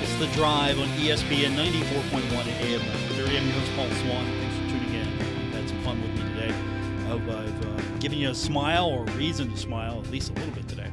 It's 0.00 0.16
the 0.16 0.26
drive 0.28 0.80
on 0.80 0.88
ESPN 0.96 1.54
94.1 1.54 2.32
at 2.32 2.46
AM 2.62 2.80
30. 2.80 3.36
I'm 3.36 3.46
your 3.46 3.56
host, 3.56 3.72
Paul 3.76 3.90
Swann. 3.90 4.24
Thanks 4.40 4.56
for 4.56 4.64
tuning 4.70 4.94
in. 4.94 5.04
Had 5.52 5.68
some 5.68 5.78
fun 5.82 6.00
with 6.00 6.12
me 6.12 6.22
today. 6.32 6.48
I 6.48 7.08
hope 7.08 7.28
I've 7.28 7.66
uh, 7.66 7.76
given 7.98 8.16
you 8.16 8.30
a 8.30 8.34
smile 8.34 8.86
or 8.86 9.02
a 9.02 9.10
reason 9.12 9.50
to 9.50 9.56
smile 9.58 10.00
at 10.00 10.10
least 10.10 10.30
a 10.30 10.32
little 10.32 10.54
bit 10.54 10.66
today 10.66 10.90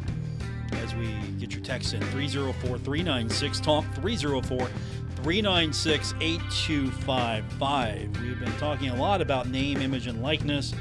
as 0.74 0.94
we 0.96 1.16
get 1.40 1.54
your 1.54 1.64
texts 1.64 1.94
in 1.94 2.02
304-396-TALK, 2.02 3.86
304-396-8255. 5.22 8.22
We've 8.22 8.38
been 8.38 8.52
talking 8.58 8.90
a 8.90 8.98
lot 8.98 9.22
about 9.22 9.48
name, 9.48 9.78
image, 9.78 10.08
and 10.08 10.22
likeness 10.22 10.74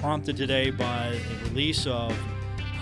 prompted 0.00 0.34
today 0.34 0.70
by 0.70 1.14
the 1.28 1.34
release 1.50 1.86
of 1.86 2.16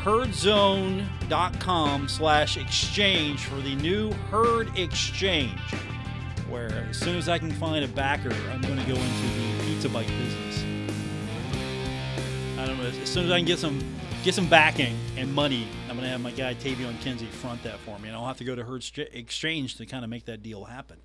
herdzone.com 0.05 2.07
slash 2.07 2.57
exchange 2.57 3.45
for 3.45 3.57
the 3.57 3.75
new 3.77 4.13
herd 4.31 4.71
exchange 4.79 5.59
where 6.49 6.87
as 6.89 6.97
soon 6.97 7.17
as 7.17 7.29
i 7.29 7.37
can 7.37 7.51
find 7.51 7.85
a 7.85 7.89
backer 7.89 8.31
i'm 8.53 8.61
going 8.61 8.79
to 8.79 8.87
go 8.87 8.95
into 8.95 9.27
the 9.37 9.65
pizza 9.65 9.89
bite 9.89 10.07
business. 10.07 10.63
I 12.57 12.67
don't 12.67 12.79
know 12.79 12.85
as 12.85 13.09
soon 13.09 13.25
as 13.25 13.33
i 13.33 13.39
can 13.39 13.47
get 13.47 13.59
some 13.59 13.83
get 14.23 14.35
some 14.35 14.49
backing 14.49 14.97
and 15.17 15.35
money 15.35 15.67
i'm 15.89 15.97
going 15.97 16.05
to 16.05 16.11
have 16.11 16.21
my 16.21 16.31
guy 16.31 16.55
taevion 16.55 17.01
kinsey 17.01 17.27
front 17.27 17.65
that 17.65 17.81
for 17.81 17.99
me 17.99 18.11
and 18.11 18.17
i'll 18.17 18.29
have 18.29 18.39
to 18.39 18.45
go 18.45 18.55
to 18.55 18.63
herd 18.63 18.89
exchange 19.13 19.75
to 19.79 19.87
kind 19.87 20.05
of 20.05 20.11
make 20.11 20.27
that 20.27 20.41
deal 20.41 20.67
happen. 20.67 20.99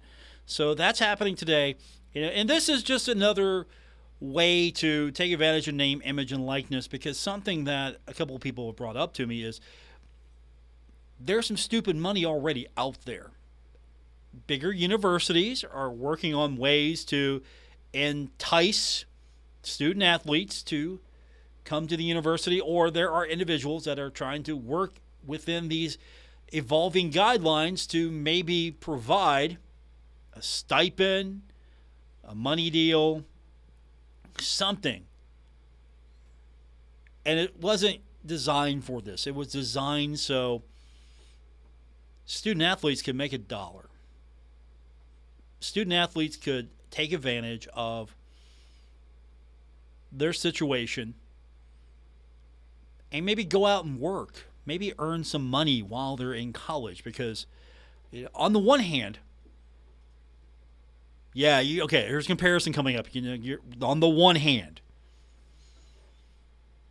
So 0.45 0.75
that's 0.75 0.99
happening 0.99 1.35
today 1.35 1.75
and 2.13 2.47
this 2.47 2.69
is 2.69 2.83
just 2.83 3.07
another 3.07 3.65
way 4.23 4.71
to 4.71 5.11
take 5.11 5.33
advantage 5.33 5.67
of 5.67 5.75
name, 5.75 6.01
image, 6.05 6.31
and 6.31 6.45
likeness 6.45 6.87
because 6.87 7.19
something 7.19 7.65
that 7.65 7.97
a 8.07 8.13
couple 8.13 8.35
of 8.35 8.41
people 8.41 8.67
have 8.67 8.77
brought 8.77 8.95
up 8.95 9.13
to 9.13 9.27
me 9.27 9.43
is 9.43 9.59
there's 11.19 11.45
some 11.45 11.57
stupid 11.57 11.97
money 11.97 12.25
already 12.25 12.65
out 12.77 12.99
there. 13.03 13.31
Bigger 14.47 14.71
universities 14.71 15.65
are 15.65 15.91
working 15.91 16.33
on 16.33 16.55
ways 16.55 17.03
to 17.05 17.43
entice 17.91 19.03
student 19.61 20.03
athletes 20.03 20.63
to 20.63 21.01
come 21.65 21.85
to 21.87 21.97
the 21.97 22.03
university, 22.03 22.61
or 22.61 22.89
there 22.89 23.11
are 23.11 23.25
individuals 23.25 23.83
that 23.83 23.99
are 23.99 24.09
trying 24.09 24.43
to 24.43 24.55
work 24.55 24.95
within 25.25 25.67
these 25.67 25.97
evolving 26.53 27.11
guidelines 27.11 27.87
to 27.89 28.09
maybe 28.09 28.71
provide 28.71 29.57
a 30.33 30.41
stipend, 30.41 31.41
a 32.23 32.33
money 32.33 32.69
deal, 32.69 33.25
something. 34.39 35.05
And 37.25 37.39
it 37.39 37.59
wasn't 37.59 37.99
designed 38.25 38.83
for 38.83 39.01
this. 39.01 39.27
It 39.27 39.35
was 39.35 39.47
designed 39.47 40.19
so 40.19 40.63
student 42.25 42.63
athletes 42.63 43.01
could 43.01 43.15
make 43.15 43.33
a 43.33 43.37
dollar. 43.37 43.89
Student 45.59 45.93
athletes 45.93 46.35
could 46.35 46.69
take 46.91 47.13
advantage 47.13 47.67
of 47.73 48.15
their 50.11 50.33
situation 50.33 51.15
and 53.11 53.25
maybe 53.25 53.43
go 53.43 53.65
out 53.65 53.85
and 53.85 53.99
work, 53.99 54.47
maybe 54.65 54.93
earn 54.99 55.23
some 55.23 55.49
money 55.49 55.81
while 55.81 56.17
they're 56.17 56.33
in 56.33 56.51
college. 56.51 57.03
Because, 57.03 57.45
on 58.35 58.53
the 58.53 58.59
one 58.59 58.81
hand, 58.81 59.19
yeah, 61.33 61.59
you, 61.59 61.83
okay. 61.83 62.05
Here's 62.07 62.27
comparison 62.27 62.73
coming 62.73 62.95
up. 62.95 63.13
You 63.13 63.21
know, 63.21 63.33
you're 63.33 63.59
on 63.81 63.99
the 63.99 64.09
one 64.09 64.35
hand, 64.35 64.81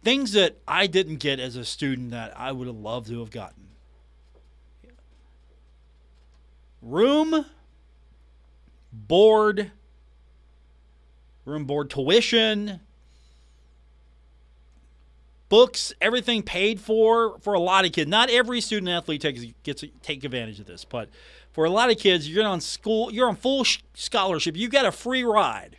things 0.03 0.33
that 0.33 0.59
I 0.67 0.87
didn't 0.87 1.17
get 1.17 1.39
as 1.39 1.57
a 1.57 1.65
student 1.65 2.11
that 2.11 2.39
I 2.39 2.53
would 2.53 2.67
have 2.67 2.77
loved 2.77 3.09
to 3.09 3.21
have 3.21 3.31
gotten. 3.31 3.69
Room, 6.81 7.47
board, 8.93 9.71
room 11.45 11.65
board 11.65 11.91
tuition, 11.91 12.81
books, 15.49 15.93
everything 16.01 16.43
paid 16.43 16.81
for 16.81 17.39
for 17.39 17.55
a 17.55 17.61
lot 17.61 17.85
of 17.85 17.93
kids. 17.93 18.11
Not 18.11 18.31
every 18.31 18.61
student 18.61 18.89
athlete 18.89 19.21
takes 19.21 19.45
gets 19.63 19.85
take 20.03 20.25
advantage 20.25 20.59
of 20.59 20.67
this, 20.67 20.85
but 20.85 21.09
for 21.53 21.65
a 21.65 21.71
lot 21.71 21.91
of 21.91 21.99
kids, 21.99 22.29
you're 22.29 22.47
on 22.47 22.61
school, 22.61 23.13
you're 23.13 23.29
on 23.29 23.37
full 23.37 23.65
scholarship. 23.95 24.57
You 24.57 24.69
got 24.69 24.87
a 24.87 24.93
free 24.93 25.23
ride. 25.23 25.77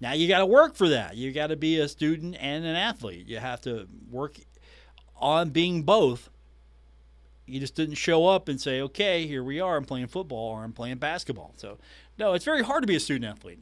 Now 0.00 0.12
you 0.12 0.28
got 0.28 0.38
to 0.38 0.46
work 0.46 0.74
for 0.74 0.88
that. 0.88 1.16
You 1.16 1.32
got 1.32 1.48
to 1.48 1.56
be 1.56 1.78
a 1.78 1.88
student 1.88 2.36
and 2.40 2.64
an 2.64 2.74
athlete. 2.74 3.28
You 3.28 3.38
have 3.38 3.60
to 3.62 3.86
work 4.10 4.36
on 5.16 5.50
being 5.50 5.82
both. 5.82 6.30
You 7.46 7.60
just 7.60 7.74
didn't 7.74 7.96
show 7.96 8.26
up 8.26 8.48
and 8.48 8.60
say, 8.60 8.80
"Okay, 8.80 9.26
here 9.26 9.44
we 9.44 9.60
are. 9.60 9.76
I'm 9.76 9.84
playing 9.84 10.06
football 10.06 10.52
or 10.52 10.64
I'm 10.64 10.72
playing 10.72 10.98
basketball." 10.98 11.52
So, 11.56 11.78
no, 12.18 12.32
it's 12.32 12.44
very 12.44 12.62
hard 12.62 12.82
to 12.82 12.86
be 12.86 12.96
a 12.96 13.00
student 13.00 13.30
athlete. 13.30 13.58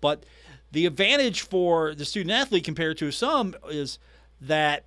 But 0.00 0.24
the 0.72 0.86
advantage 0.86 1.42
for 1.42 1.94
the 1.94 2.04
student 2.04 2.32
athlete 2.32 2.64
compared 2.64 2.98
to 2.98 3.10
some 3.10 3.54
is 3.70 3.98
that 4.40 4.84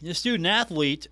the 0.00 0.14
student 0.14 0.46
athlete 0.46 1.08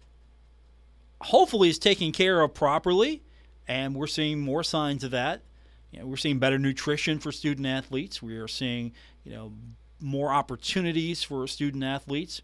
hopefully 1.22 1.70
is 1.70 1.78
taken 1.78 2.12
care 2.12 2.40
of 2.40 2.54
properly, 2.54 3.22
and 3.68 3.94
we're 3.94 4.06
seeing 4.06 4.40
more 4.40 4.62
signs 4.62 5.04
of 5.04 5.10
that. 5.12 5.42
You 5.90 6.00
know, 6.00 6.06
we're 6.06 6.16
seeing 6.16 6.38
better 6.38 6.58
nutrition 6.58 7.18
for 7.18 7.32
student 7.32 7.66
athletes. 7.66 8.22
We 8.22 8.36
are 8.36 8.48
seeing, 8.48 8.92
you 9.24 9.32
know, 9.32 9.52
more 10.00 10.32
opportunities 10.32 11.22
for 11.22 11.46
student 11.46 11.84
athletes. 11.84 12.42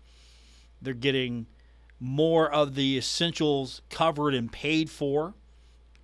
They're 0.80 0.94
getting 0.94 1.46
more 2.00 2.50
of 2.50 2.74
the 2.74 2.98
essentials 2.98 3.82
covered 3.90 4.34
and 4.34 4.50
paid 4.50 4.90
for. 4.90 5.34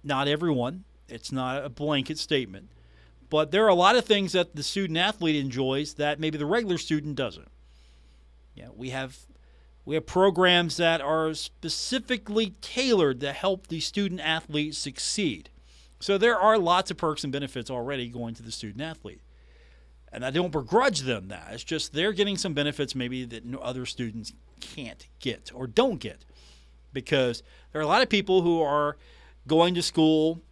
Not 0.05 0.29
everyone. 0.29 0.85
It's 1.09 1.33
not 1.33 1.65
a 1.65 1.69
blanket 1.69 2.19
statement. 2.19 2.69
But 3.31 3.51
there 3.51 3.65
are 3.65 3.69
a 3.69 3.75
lot 3.75 3.97
of 3.97 4.05
things 4.05 4.33
that 4.33 4.55
the 4.55 4.63
student 4.63 4.99
athlete 4.99 5.37
enjoys 5.37 5.95
that 5.95 6.21
maybe 6.21 6.39
the 6.39 6.47
regular 6.47 6.79
student 6.79 7.17
doesn't. 7.17 7.49
Yeah, 8.55 8.69
we 8.75 8.91
have 8.91 9.19
we 9.89 9.95
have 9.95 10.05
programs 10.05 10.77
that 10.77 11.01
are 11.01 11.33
specifically 11.33 12.53
tailored 12.61 13.21
to 13.21 13.33
help 13.33 13.69
the 13.69 13.81
student 13.81 14.21
athlete 14.21 14.75
succeed. 14.75 15.49
So 15.99 16.19
there 16.19 16.39
are 16.39 16.59
lots 16.59 16.91
of 16.91 16.99
perks 16.99 17.25
and 17.25 17.33
benefits 17.33 17.71
already 17.71 18.11
going 18.11 18.35
to 18.35 18.43
the 18.43 18.53
student 18.53 18.83
athlete. 18.83 19.23
And 20.13 20.27
I 20.27 20.31
don't 20.31 20.53
begrudge 20.53 21.01
them 21.01 21.29
that. 21.29 21.49
It's 21.53 21.65
just 21.65 21.95
they're 21.95 22.13
getting 22.13 22.37
some 22.37 22.53
benefits 22.53 22.95
maybe 22.95 23.25
that 23.25 23.45
other 23.63 23.87
students 23.87 24.35
can't 24.61 25.09
get 25.21 25.51
or 25.55 25.67
don't 25.67 26.01
get. 26.01 26.27
Because 26.93 27.43
there 27.73 27.81
are 27.81 27.85
a 27.85 27.89
lot 27.89 28.03
of 28.03 28.11
people 28.11 28.43
who 28.43 28.61
are 28.61 28.99
going 29.47 29.75
to 29.75 29.81
school 29.81 30.43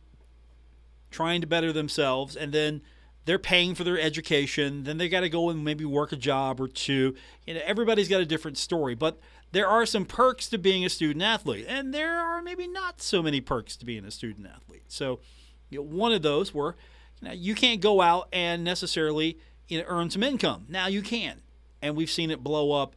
trying 1.10 1.42
to 1.42 1.46
better 1.46 1.74
themselves 1.74 2.36
and 2.36 2.54
then 2.54 2.80
they're 3.26 3.38
paying 3.38 3.74
for 3.74 3.84
their 3.84 4.00
education 4.00 4.84
then 4.84 4.96
they 4.96 5.08
got 5.08 5.20
to 5.20 5.28
go 5.28 5.50
and 5.50 5.62
maybe 5.62 5.84
work 5.84 6.12
a 6.12 6.16
job 6.16 6.60
or 6.60 6.66
two 6.66 7.14
you 7.46 7.54
know 7.54 7.60
everybody's 7.64 8.08
got 8.08 8.20
a 8.20 8.26
different 8.26 8.56
story 8.56 8.94
but 8.94 9.20
there 9.52 9.68
are 9.68 9.86
some 9.86 10.04
perks 10.04 10.48
to 10.48 10.58
being 10.58 10.84
a 10.84 10.88
student 10.88 11.22
athlete 11.22 11.66
and 11.68 11.92
there 11.92 12.18
are 12.18 12.40
maybe 12.40 12.66
not 12.66 13.02
so 13.02 13.22
many 13.22 13.40
perks 13.40 13.76
to 13.76 13.84
being 13.84 14.04
a 14.04 14.10
student 14.10 14.46
athlete 14.46 14.84
so 14.88 15.20
you 15.68 15.78
know, 15.78 15.84
one 15.84 16.12
of 16.12 16.22
those 16.22 16.54
were 16.54 16.76
you, 17.20 17.28
know, 17.28 17.34
you 17.34 17.54
can't 17.54 17.80
go 17.80 18.00
out 18.00 18.28
and 18.32 18.64
necessarily 18.64 19.38
you 19.68 19.78
know, 19.78 19.84
earn 19.88 20.10
some 20.10 20.22
income. 20.22 20.66
Now 20.68 20.86
you 20.86 21.02
can. 21.02 21.42
And 21.82 21.96
we've 21.96 22.10
seen 22.10 22.30
it 22.30 22.42
blow 22.42 22.72
up 22.72 22.96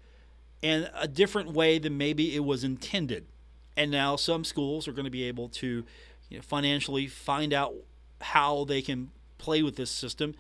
in 0.62 0.88
a 0.94 1.08
different 1.08 1.52
way 1.52 1.80
than 1.80 1.98
maybe 1.98 2.36
it 2.36 2.44
was 2.44 2.64
intended. 2.64 3.28
And 3.76 3.92
now 3.92 4.16
some 4.16 4.44
schools 4.44 4.88
are 4.88 4.92
going 4.92 5.06
to 5.06 5.12
be 5.12 5.24
able 5.24 5.50
to 5.50 5.86
you 6.30 6.38
know, 6.38 6.42
financially 6.42 7.08
find 7.08 7.54
out 7.54 7.74
how 8.22 8.66
they 8.66 8.82
can 8.82 9.12
play 9.40 9.64
with 9.64 9.76
this 9.76 9.90
system. 9.90 10.36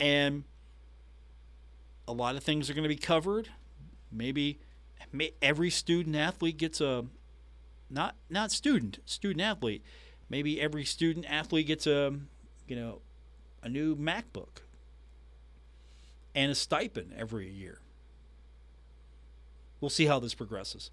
And 0.00 0.42
a 2.08 2.12
lot 2.12 2.34
of 2.34 2.42
things 2.42 2.68
are 2.68 2.74
going 2.74 2.82
to 2.82 2.88
be 2.88 2.96
covered. 2.96 3.50
Maybe 4.10 4.58
every 5.40 5.70
student 5.70 6.16
athlete 6.16 6.56
gets 6.56 6.80
a 6.80 7.04
not 7.90 8.16
not 8.28 8.50
student 8.50 8.98
student 9.06 9.40
athlete 9.40 9.82
maybe 10.28 10.60
every 10.60 10.84
student 10.84 11.24
athlete 11.28 11.66
gets 11.66 11.86
a 11.86 12.14
you 12.66 12.76
know 12.76 13.00
a 13.62 13.68
new 13.68 13.96
MacBook 13.96 14.62
and 16.34 16.52
a 16.52 16.54
stipend 16.54 17.12
every 17.16 17.50
year. 17.50 17.80
We'll 19.80 19.90
see 19.90 20.06
how 20.06 20.20
this 20.20 20.34
progresses. 20.34 20.90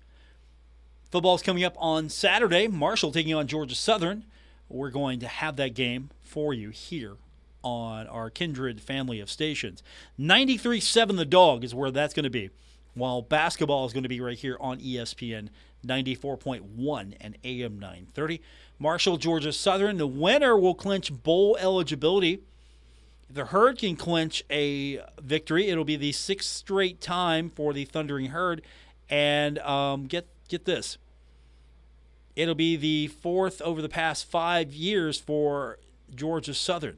Football 1.11 1.35
is 1.35 1.41
coming 1.41 1.63
up 1.63 1.75
on 1.77 2.09
Saturday. 2.09 2.67
Marshall 2.67 3.11
taking 3.11 3.33
on 3.33 3.47
Georgia 3.47 3.75
Southern. 3.75 4.25
We're 4.69 4.89
going 4.89 5.19
to 5.19 5.27
have 5.27 5.55
that 5.57 5.75
game 5.75 6.09
for 6.23 6.53
you 6.53 6.69
here 6.69 7.17
on 7.65 8.07
our 8.07 8.29
kindred 8.29 8.79
family 8.79 9.19
of 9.19 9.29
stations. 9.29 9.83
93.7 10.19 11.17
The 11.17 11.25
Dog 11.25 11.63
is 11.63 11.75
where 11.75 11.91
that's 11.91 12.13
going 12.13 12.23
to 12.23 12.29
be, 12.29 12.51
while 12.93 13.23
basketball 13.23 13.85
is 13.85 13.91
going 13.91 14.03
to 14.03 14.09
be 14.09 14.21
right 14.21 14.37
here 14.37 14.55
on 14.61 14.79
ESPN 14.79 15.49
94.1 15.85 17.15
and 17.19 17.37
AM 17.43 17.79
930. 17.79 18.41
Marshall, 18.79 19.17
Georgia 19.17 19.51
Southern. 19.51 19.97
The 19.97 20.07
winner 20.07 20.57
will 20.57 20.75
clinch 20.75 21.11
bowl 21.11 21.57
eligibility. 21.59 22.43
If 23.27 23.35
the 23.35 23.45
Herd 23.45 23.79
can 23.79 23.95
clinch 23.95 24.43
a 24.49 25.01
victory, 25.21 25.67
it'll 25.67 25.85
be 25.85 25.95
the 25.95 26.11
sixth 26.11 26.49
straight 26.49 27.01
time 27.01 27.49
for 27.49 27.73
the 27.73 27.85
Thundering 27.85 28.27
Herd. 28.27 28.61
And 29.09 29.59
um, 29.59 30.05
get 30.05 30.27
get 30.47 30.65
this, 30.65 30.97
it'll 32.35 32.55
be 32.55 32.75
the 32.75 33.07
fourth 33.07 33.61
over 33.61 33.81
the 33.81 33.89
past 33.89 34.29
five 34.29 34.73
years 34.73 35.19
for 35.19 35.79
Georgia 36.13 36.53
Southern. 36.53 36.97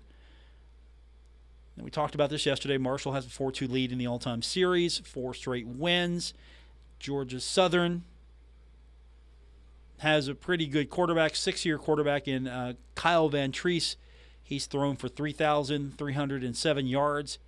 And 1.77 1.85
we 1.85 1.91
talked 1.91 2.15
about 2.15 2.29
this 2.31 2.45
yesterday. 2.45 2.77
Marshall 2.77 3.13
has 3.13 3.25
a 3.25 3.29
4 3.29 3.51
2 3.51 3.67
lead 3.67 3.91
in 3.91 3.99
the 3.99 4.07
all 4.07 4.19
time 4.19 4.41
series, 4.41 4.97
four 4.97 5.33
straight 5.33 5.67
wins. 5.67 6.33
Georgia 6.99 7.39
Southern 7.39 8.03
has 9.99 10.27
a 10.27 10.35
pretty 10.35 10.65
good 10.67 10.89
quarterback, 10.89 11.35
six 11.35 11.65
year 11.65 11.77
quarterback 11.77 12.27
in 12.27 12.47
uh, 12.47 12.73
Kyle 12.95 13.29
Vantrease. 13.29 13.95
He's 14.43 14.65
thrown 14.65 14.95
for 14.95 15.07
3,307 15.07 16.87
yards 16.87 17.39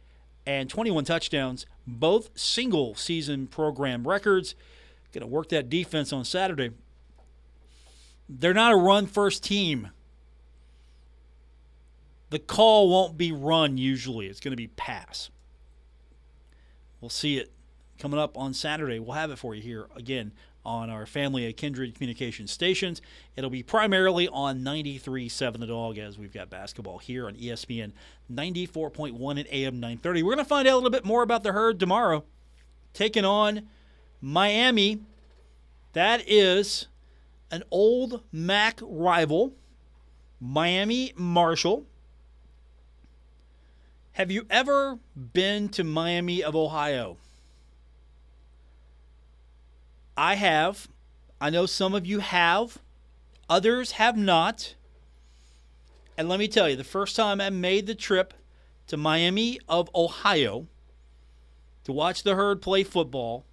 and 0.46 0.70
21 0.70 1.06
touchdowns, 1.06 1.66
both 1.88 2.30
single 2.38 2.96
season 2.96 3.48
program 3.48 4.08
records. 4.08 4.56
Going 5.12 5.22
to 5.22 5.28
work 5.28 5.50
that 5.50 5.70
defense 5.70 6.14
on 6.14 6.24
Saturday. 6.24 6.72
They're 8.28 8.54
not 8.54 8.74
a 8.74 8.76
run 8.76 9.08
first 9.08 9.44
team. 9.44 9.90
The 12.30 12.40
call 12.40 12.90
won't 12.90 13.18
be 13.18 13.32
run 13.32 13.78
usually, 13.78 14.28
it's 14.28 14.40
going 14.40 14.52
to 14.52 14.58
be 14.58 14.68
pass. 14.68 15.30
We'll 17.02 17.10
see 17.10 17.38
it 17.38 17.52
coming 17.98 18.20
up 18.20 18.38
on 18.38 18.54
Saturday. 18.54 19.00
We'll 19.00 19.14
have 19.14 19.32
it 19.32 19.38
for 19.38 19.56
you 19.56 19.62
here 19.62 19.88
again 19.96 20.32
on 20.66 20.90
our 20.90 21.06
family 21.06 21.48
of 21.48 21.56
kindred 21.56 21.96
communication 21.96 22.46
stations. 22.46 23.02
It'll 23.36 23.50
be 23.50 23.64
primarily 23.64 24.28
on 24.28 24.60
93.7 24.60 25.60
The 25.60 25.68
Dog 25.68 25.98
as 25.98 26.18
we've 26.18 26.34
got 26.34 26.50
basketball 26.50 26.98
here 26.98 27.28
on 27.28 27.36
ESPN 27.36 27.94
94.1 28.32 29.40
at 29.40 29.52
AM 29.52 29.80
930. 29.80 30.24
We're 30.24 30.36
going 30.36 30.46
to 30.46 30.50
find 30.50 30.68
out 30.68 30.74
a 30.74 30.76
little 30.76 30.90
bit 30.90 31.06
more 31.06 31.24
about 31.24 31.44
the 31.44 31.54
herd 31.54 31.80
tomorrow. 31.80 32.24
Taking 32.94 33.26
on 33.26 33.68
Miami. 34.22 35.00
That 35.94 36.24
is 36.28 36.88
an 37.52 37.64
old 37.72 38.22
MAC 38.32 38.80
rival, 38.84 39.54
Miami 40.40 41.14
Marshall. 41.16 41.86
Have 44.20 44.32
you 44.32 44.46
ever 44.50 45.00
been 45.16 45.70
to 45.70 45.84
Miami 45.86 46.44
of 46.44 46.54
Ohio? 46.54 47.16
I 50.18 50.36
have. 50.36 50.90
I 51.40 51.50
know 51.50 51.66
some 51.66 51.96
of 51.96 52.06
you 52.06 52.20
have. 52.20 52.80
Others 53.50 53.94
have 53.94 54.18
not. 54.18 54.76
And 56.18 56.28
let 56.28 56.38
me 56.38 56.50
tell 56.50 56.68
you, 56.68 56.76
the 56.76 56.84
first 56.84 57.16
time 57.16 57.40
I 57.40 57.50
made 57.50 57.88
the 57.88 57.96
trip 57.96 58.34
to 58.88 58.98
Miami 58.98 59.58
of 59.70 59.90
Ohio 59.96 60.68
to 61.86 61.94
watch 61.94 62.24
the 62.24 62.36
herd 62.36 62.62
play 62.62 62.84
football, 62.84 63.46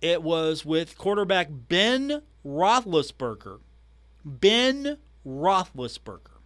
it 0.00 0.22
was 0.22 0.64
with 0.64 0.96
quarterback 0.96 1.48
Ben 1.50 2.22
Roethlisberger. 2.46 3.58
Ben 4.24 4.98
Roethlisberger. 5.26 6.38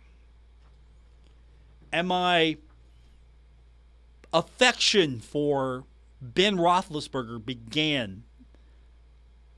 And 1.92 2.08
my 2.08 2.56
affection 4.32 5.20
for 5.20 5.84
Ben 6.20 6.56
Roethlisberger 6.56 7.44
began 7.44 8.24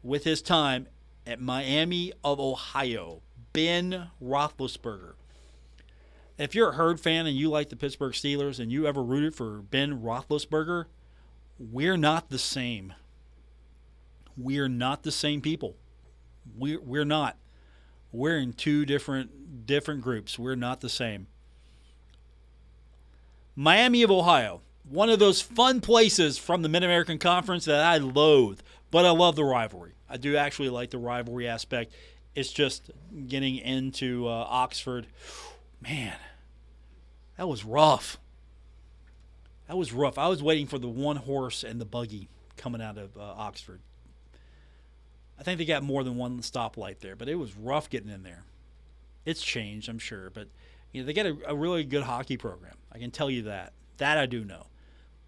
with 0.02 0.24
his 0.24 0.42
time 0.42 0.86
at 1.26 1.40
Miami 1.40 2.12
of 2.22 2.40
Ohio. 2.40 3.22
Ben 3.52 4.08
Roethlisberger. 4.22 5.14
If 6.36 6.54
you're 6.54 6.70
a 6.70 6.74
Herd 6.74 6.98
fan 6.98 7.26
and 7.26 7.36
you 7.36 7.48
like 7.48 7.68
the 7.68 7.76
Pittsburgh 7.76 8.12
Steelers 8.12 8.58
and 8.58 8.72
you 8.72 8.86
ever 8.86 9.02
rooted 9.02 9.34
for 9.34 9.62
Ben 9.62 10.00
Roethlisberger, 10.00 10.86
we're 11.58 11.96
not 11.96 12.30
the 12.30 12.38
same. 12.38 12.92
We're 14.36 14.68
not 14.68 15.04
the 15.04 15.12
same 15.12 15.40
people. 15.40 15.76
We're, 16.56 16.80
we're 16.80 17.04
not. 17.04 17.36
We're 18.10 18.38
in 18.38 18.52
two 18.52 18.84
different 18.84 19.66
different 19.66 20.02
groups. 20.02 20.38
We're 20.38 20.56
not 20.56 20.80
the 20.80 20.88
same. 20.88 21.28
Miami 23.56 24.02
of 24.02 24.10
Ohio, 24.10 24.60
one 24.88 25.08
of 25.08 25.18
those 25.18 25.40
fun 25.40 25.80
places 25.80 26.38
from 26.38 26.62
the 26.62 26.68
Mid 26.68 26.82
American 26.82 27.18
Conference 27.18 27.64
that 27.64 27.80
I 27.80 27.98
loathe, 27.98 28.60
but 28.90 29.04
I 29.04 29.10
love 29.10 29.36
the 29.36 29.44
rivalry. 29.44 29.92
I 30.08 30.16
do 30.16 30.36
actually 30.36 30.68
like 30.68 30.90
the 30.90 30.98
rivalry 30.98 31.48
aspect. 31.48 31.92
It's 32.34 32.52
just 32.52 32.90
getting 33.28 33.56
into 33.56 34.26
uh, 34.26 34.46
Oxford. 34.48 35.06
Man, 35.80 36.16
that 37.36 37.48
was 37.48 37.64
rough. 37.64 38.18
That 39.68 39.76
was 39.76 39.92
rough. 39.92 40.18
I 40.18 40.28
was 40.28 40.42
waiting 40.42 40.66
for 40.66 40.78
the 40.78 40.88
one 40.88 41.16
horse 41.16 41.64
and 41.64 41.80
the 41.80 41.84
buggy 41.84 42.28
coming 42.56 42.82
out 42.82 42.98
of 42.98 43.16
uh, 43.16 43.20
Oxford. 43.20 43.80
I 45.38 45.42
think 45.42 45.58
they 45.58 45.64
got 45.64 45.82
more 45.82 46.04
than 46.04 46.16
one 46.16 46.40
stoplight 46.40 47.00
there, 47.00 47.16
but 47.16 47.28
it 47.28 47.36
was 47.36 47.56
rough 47.56 47.88
getting 47.90 48.10
in 48.10 48.22
there. 48.22 48.44
It's 49.24 49.42
changed, 49.42 49.88
I'm 49.88 49.98
sure, 49.98 50.30
but 50.30 50.48
you 50.94 51.02
know 51.02 51.06
they 51.06 51.12
get 51.12 51.26
a, 51.26 51.36
a 51.48 51.54
really 51.54 51.84
good 51.84 52.04
hockey 52.04 52.38
program. 52.38 52.76
I 52.90 52.98
can 52.98 53.10
tell 53.10 53.28
you 53.28 53.42
that. 53.42 53.74
That 53.98 54.16
I 54.16 54.26
do 54.26 54.44
know. 54.44 54.68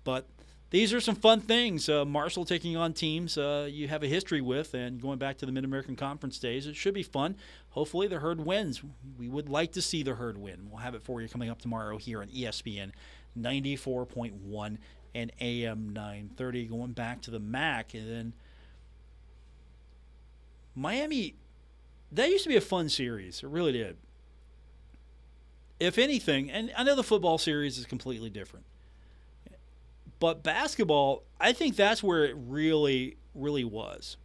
But 0.04 0.26
these 0.70 0.94
are 0.94 1.00
some 1.00 1.16
fun 1.16 1.40
things. 1.40 1.88
Uh, 1.88 2.04
Marshall 2.04 2.44
taking 2.44 2.76
on 2.76 2.92
teams 2.92 3.36
uh, 3.36 3.68
you 3.70 3.88
have 3.88 4.02
a 4.02 4.06
history 4.06 4.40
with, 4.40 4.74
and 4.74 5.02
going 5.02 5.18
back 5.18 5.36
to 5.38 5.46
the 5.46 5.52
Mid 5.52 5.64
American 5.64 5.96
Conference 5.96 6.38
days, 6.38 6.66
it 6.66 6.76
should 6.76 6.94
be 6.94 7.02
fun. 7.02 7.36
Hopefully, 7.70 8.06
the 8.06 8.20
herd 8.20 8.46
wins. 8.46 8.80
We 9.18 9.28
would 9.28 9.48
like 9.48 9.72
to 9.72 9.82
see 9.82 10.04
the 10.04 10.14
herd 10.14 10.38
win. 10.38 10.68
We'll 10.70 10.80
have 10.80 10.94
it 10.94 11.02
for 11.02 11.20
you 11.20 11.28
coming 11.28 11.50
up 11.50 11.60
tomorrow 11.60 11.98
here 11.98 12.22
on 12.22 12.28
ESPN 12.28 12.92
94.1 13.36 14.78
and 15.14 15.32
AM 15.40 15.92
930. 15.92 16.66
Going 16.66 16.92
back 16.92 17.20
to 17.22 17.32
the 17.32 17.40
MAC, 17.40 17.94
and 17.94 18.08
then 18.08 18.32
Miami. 20.76 21.34
That 22.12 22.30
used 22.30 22.44
to 22.44 22.48
be 22.48 22.56
a 22.56 22.60
fun 22.60 22.88
series. 22.88 23.42
It 23.42 23.48
really 23.48 23.72
did. 23.72 23.96
If 25.78 25.98
anything, 25.98 26.50
and 26.50 26.72
I 26.76 26.84
know 26.84 26.96
the 26.96 27.02
football 27.02 27.38
series 27.38 27.78
is 27.78 27.86
completely 27.86 28.30
different 28.30 28.64
but 30.18 30.42
basketball, 30.42 31.24
I 31.40 31.52
think 31.52 31.76
that's 31.76 32.02
where 32.02 32.24
it 32.24 32.34
really, 32.36 33.16
really 33.34 33.64
was. 33.64 34.16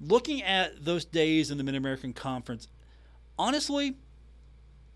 Looking 0.00 0.42
at 0.42 0.84
those 0.84 1.04
days 1.04 1.50
in 1.50 1.58
the 1.58 1.64
Mid 1.64 1.74
American 1.74 2.12
Conference, 2.12 2.68
honestly, 3.38 3.94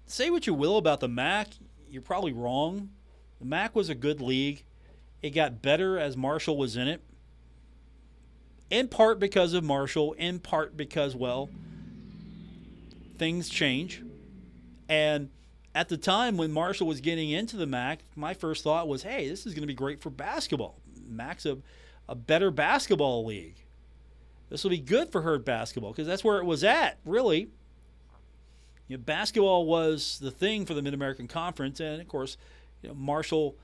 say 0.07 0.29
what 0.29 0.47
you 0.47 0.53
will 0.53 0.77
about 0.77 1.01
the 1.01 1.09
MAC, 1.09 1.49
you're 1.89 2.03
probably 2.03 2.33
wrong. 2.33 2.91
The 3.39 3.47
MAC 3.47 3.75
was 3.75 3.89
a 3.89 3.95
good 3.95 4.21
league. 4.21 4.65
It 5.23 5.31
got 5.31 5.63
better 5.63 5.99
as 5.99 6.17
Marshall 6.17 6.57
was 6.57 6.77
in 6.77 6.89
it. 6.89 7.01
In 8.71 8.89
part 8.89 9.19
because 9.19 9.55
of 9.55 9.65
Marshall, 9.65 10.13
in 10.15 10.41
part 10.41 10.77
because, 10.77 11.17
well, 11.17 11.49
things 13.19 13.49
change. 13.49 14.03
And 14.89 15.31
at 15.75 15.89
the 15.89 15.97
time 15.97 16.37
when 16.37 16.51
Marshall 16.51 16.87
was 16.87 17.01
getting 17.01 17.31
into 17.31 17.57
the 17.57 17.67
MAC, 17.67 18.01
my 18.17 18.35
first 18.35 18.65
thought 18.65 18.89
was, 18.89 19.03
hey, 19.03 19.29
this 19.29 19.47
is 19.47 19.55
going 19.55 19.63
to 19.63 19.67
be 19.67 19.75
great 19.75 20.01
for 20.01 20.11
basketball. 20.11 20.81
MAC's 21.07 21.47
a, 21.47 21.59
a 22.09 22.15
better 22.15 22.51
basketball 22.51 23.25
league. 23.25 23.57
This 24.49 24.65
will 24.65 24.71
be 24.71 24.79
good 24.79 25.13
for 25.13 25.23
Herd 25.23 25.45
basketball 25.45 25.93
because 25.93 26.07
that's 26.07 26.25
where 26.25 26.39
it 26.39 26.45
was 26.45 26.65
at, 26.65 26.99
really. 27.05 27.49
You 28.89 28.97
know, 28.97 29.03
basketball 29.03 29.67
was 29.67 30.19
the 30.21 30.31
thing 30.31 30.65
for 30.65 30.73
the 30.73 30.81
Mid 30.81 30.95
American 30.95 31.29
Conference, 31.29 31.81
and 31.81 32.01
of 32.01 32.09
course, 32.09 32.39
you 32.83 32.89
know, 32.89 32.95
Marshall 32.95 33.57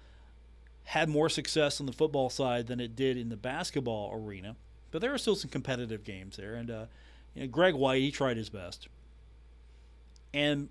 had 0.85 1.09
more 1.09 1.31
success 1.31 1.81
on 1.81 1.87
the 1.87 1.93
football 1.93 2.29
side 2.29 2.67
than 2.67 2.79
it 2.79 2.95
did 2.95 3.17
in 3.17 3.31
the 3.31 3.37
basketball 3.37 4.13
arena. 4.15 4.55
But 4.91 5.01
there 5.01 5.11
were 5.11 5.19
still 5.19 5.35
some 5.35 5.51
competitive 5.51 6.05
games 6.05 6.37
there, 6.37 6.55
and 6.55 6.71
uh, 6.71 6.87
you 7.35 7.43
know, 7.43 7.49
Greg 7.49 7.75
White 7.75 8.03
he 8.03 8.11
tried 8.11 8.37
his 8.37 8.51
best. 8.51 8.89
And 10.35 10.69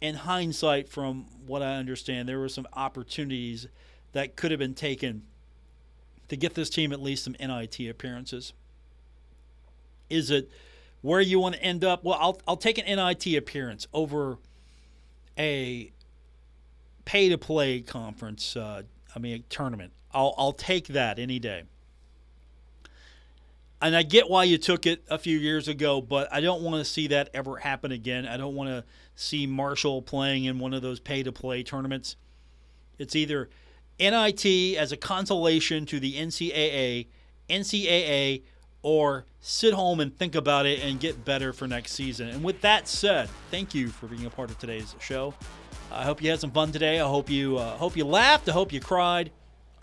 in 0.00 0.14
hindsight, 0.14 0.88
from 0.88 1.26
what 1.46 1.62
I 1.62 1.76
understand, 1.76 2.28
there 2.28 2.38
were 2.38 2.48
some 2.48 2.66
opportunities 2.72 3.68
that 4.12 4.34
could 4.34 4.50
have 4.50 4.58
been 4.58 4.74
taken 4.74 5.22
to 6.28 6.36
get 6.36 6.54
this 6.54 6.70
team 6.70 6.92
at 6.92 7.00
least 7.00 7.24
some 7.24 7.36
NIT 7.38 7.78
appearances. 7.88 8.54
Is 10.08 10.30
it 10.30 10.50
where 11.02 11.20
you 11.20 11.38
want 11.38 11.56
to 11.56 11.62
end 11.62 11.84
up? 11.84 12.02
Well, 12.02 12.18
I'll, 12.18 12.40
I'll 12.48 12.56
take 12.56 12.78
an 12.78 12.86
NIT 12.86 13.36
appearance 13.36 13.86
over 13.92 14.38
a 15.36 15.92
pay 17.04 17.28
to 17.28 17.36
play 17.36 17.80
conference, 17.80 18.56
uh, 18.56 18.82
I 19.14 19.18
mean, 19.18 19.44
tournament. 19.50 19.92
I'll, 20.12 20.34
I'll 20.38 20.52
take 20.52 20.88
that 20.88 21.18
any 21.18 21.38
day 21.38 21.64
and 23.80 23.94
I 23.94 24.02
get 24.02 24.28
why 24.28 24.44
you 24.44 24.58
took 24.58 24.86
it 24.86 25.04
a 25.08 25.18
few 25.18 25.38
years 25.38 25.68
ago, 25.68 26.00
but 26.00 26.32
I 26.32 26.40
don't 26.40 26.62
want 26.62 26.76
to 26.76 26.84
see 26.84 27.08
that 27.08 27.30
ever 27.32 27.56
happen 27.56 27.92
again. 27.92 28.26
I 28.26 28.36
don't 28.36 28.54
want 28.54 28.70
to 28.70 28.84
see 29.14 29.46
Marshall 29.46 30.02
playing 30.02 30.44
in 30.44 30.58
one 30.58 30.74
of 30.74 30.82
those 30.82 30.98
pay 30.98 31.22
to 31.22 31.30
play 31.30 31.62
tournaments. 31.62 32.16
It's 32.98 33.14
either 33.14 33.48
NIT 34.00 34.76
as 34.76 34.90
a 34.90 34.96
consolation 34.96 35.86
to 35.86 36.00
the 36.00 36.14
NCAA, 36.14 37.06
NCAA, 37.48 38.42
or 38.82 39.26
sit 39.40 39.74
home 39.74 40.00
and 40.00 40.16
think 40.16 40.34
about 40.34 40.66
it 40.66 40.80
and 40.82 40.98
get 40.98 41.24
better 41.24 41.52
for 41.52 41.68
next 41.68 41.92
season. 41.92 42.28
And 42.28 42.42
with 42.42 42.60
that 42.62 42.88
said, 42.88 43.28
thank 43.50 43.74
you 43.74 43.88
for 43.88 44.06
being 44.06 44.26
a 44.26 44.30
part 44.30 44.50
of 44.50 44.58
today's 44.58 44.94
show. 45.00 45.34
I 45.92 46.04
hope 46.04 46.22
you 46.22 46.30
had 46.30 46.40
some 46.40 46.50
fun 46.50 46.72
today. 46.72 47.00
I 47.00 47.08
hope 47.08 47.30
you 47.30 47.58
uh, 47.58 47.76
hope 47.76 47.96
you 47.96 48.04
laughed. 48.04 48.48
I 48.48 48.52
hope 48.52 48.72
you 48.72 48.80
cried 48.80 49.30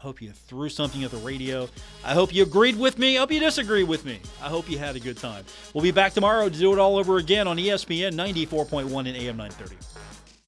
hope 0.05 0.21
you 0.21 0.31
threw 0.31 0.69
something 0.69 1.03
at 1.03 1.09
the 1.09 1.17
radio. 1.17 1.67
I 2.03 2.13
hope 2.13 2.31
you 2.31 2.43
agreed 2.43 2.77
with 2.77 2.99
me. 2.99 3.17
I 3.17 3.21
hope 3.21 3.31
you 3.31 3.39
disagreed 3.39 3.87
with 3.87 4.05
me. 4.05 4.19
I 4.39 4.49
hope 4.49 4.69
you 4.69 4.77
had 4.77 4.95
a 4.95 4.99
good 4.99 5.17
time. 5.17 5.43
We'll 5.73 5.81
be 5.83 5.89
back 5.89 6.13
tomorrow 6.13 6.47
to 6.47 6.55
do 6.55 6.71
it 6.73 6.77
all 6.77 6.97
over 6.97 7.17
again 7.17 7.47
on 7.47 7.57
ESPN 7.57 8.13
94.1 8.13 8.83
and 8.85 9.17
AM 9.17 9.35
930. 9.35 9.75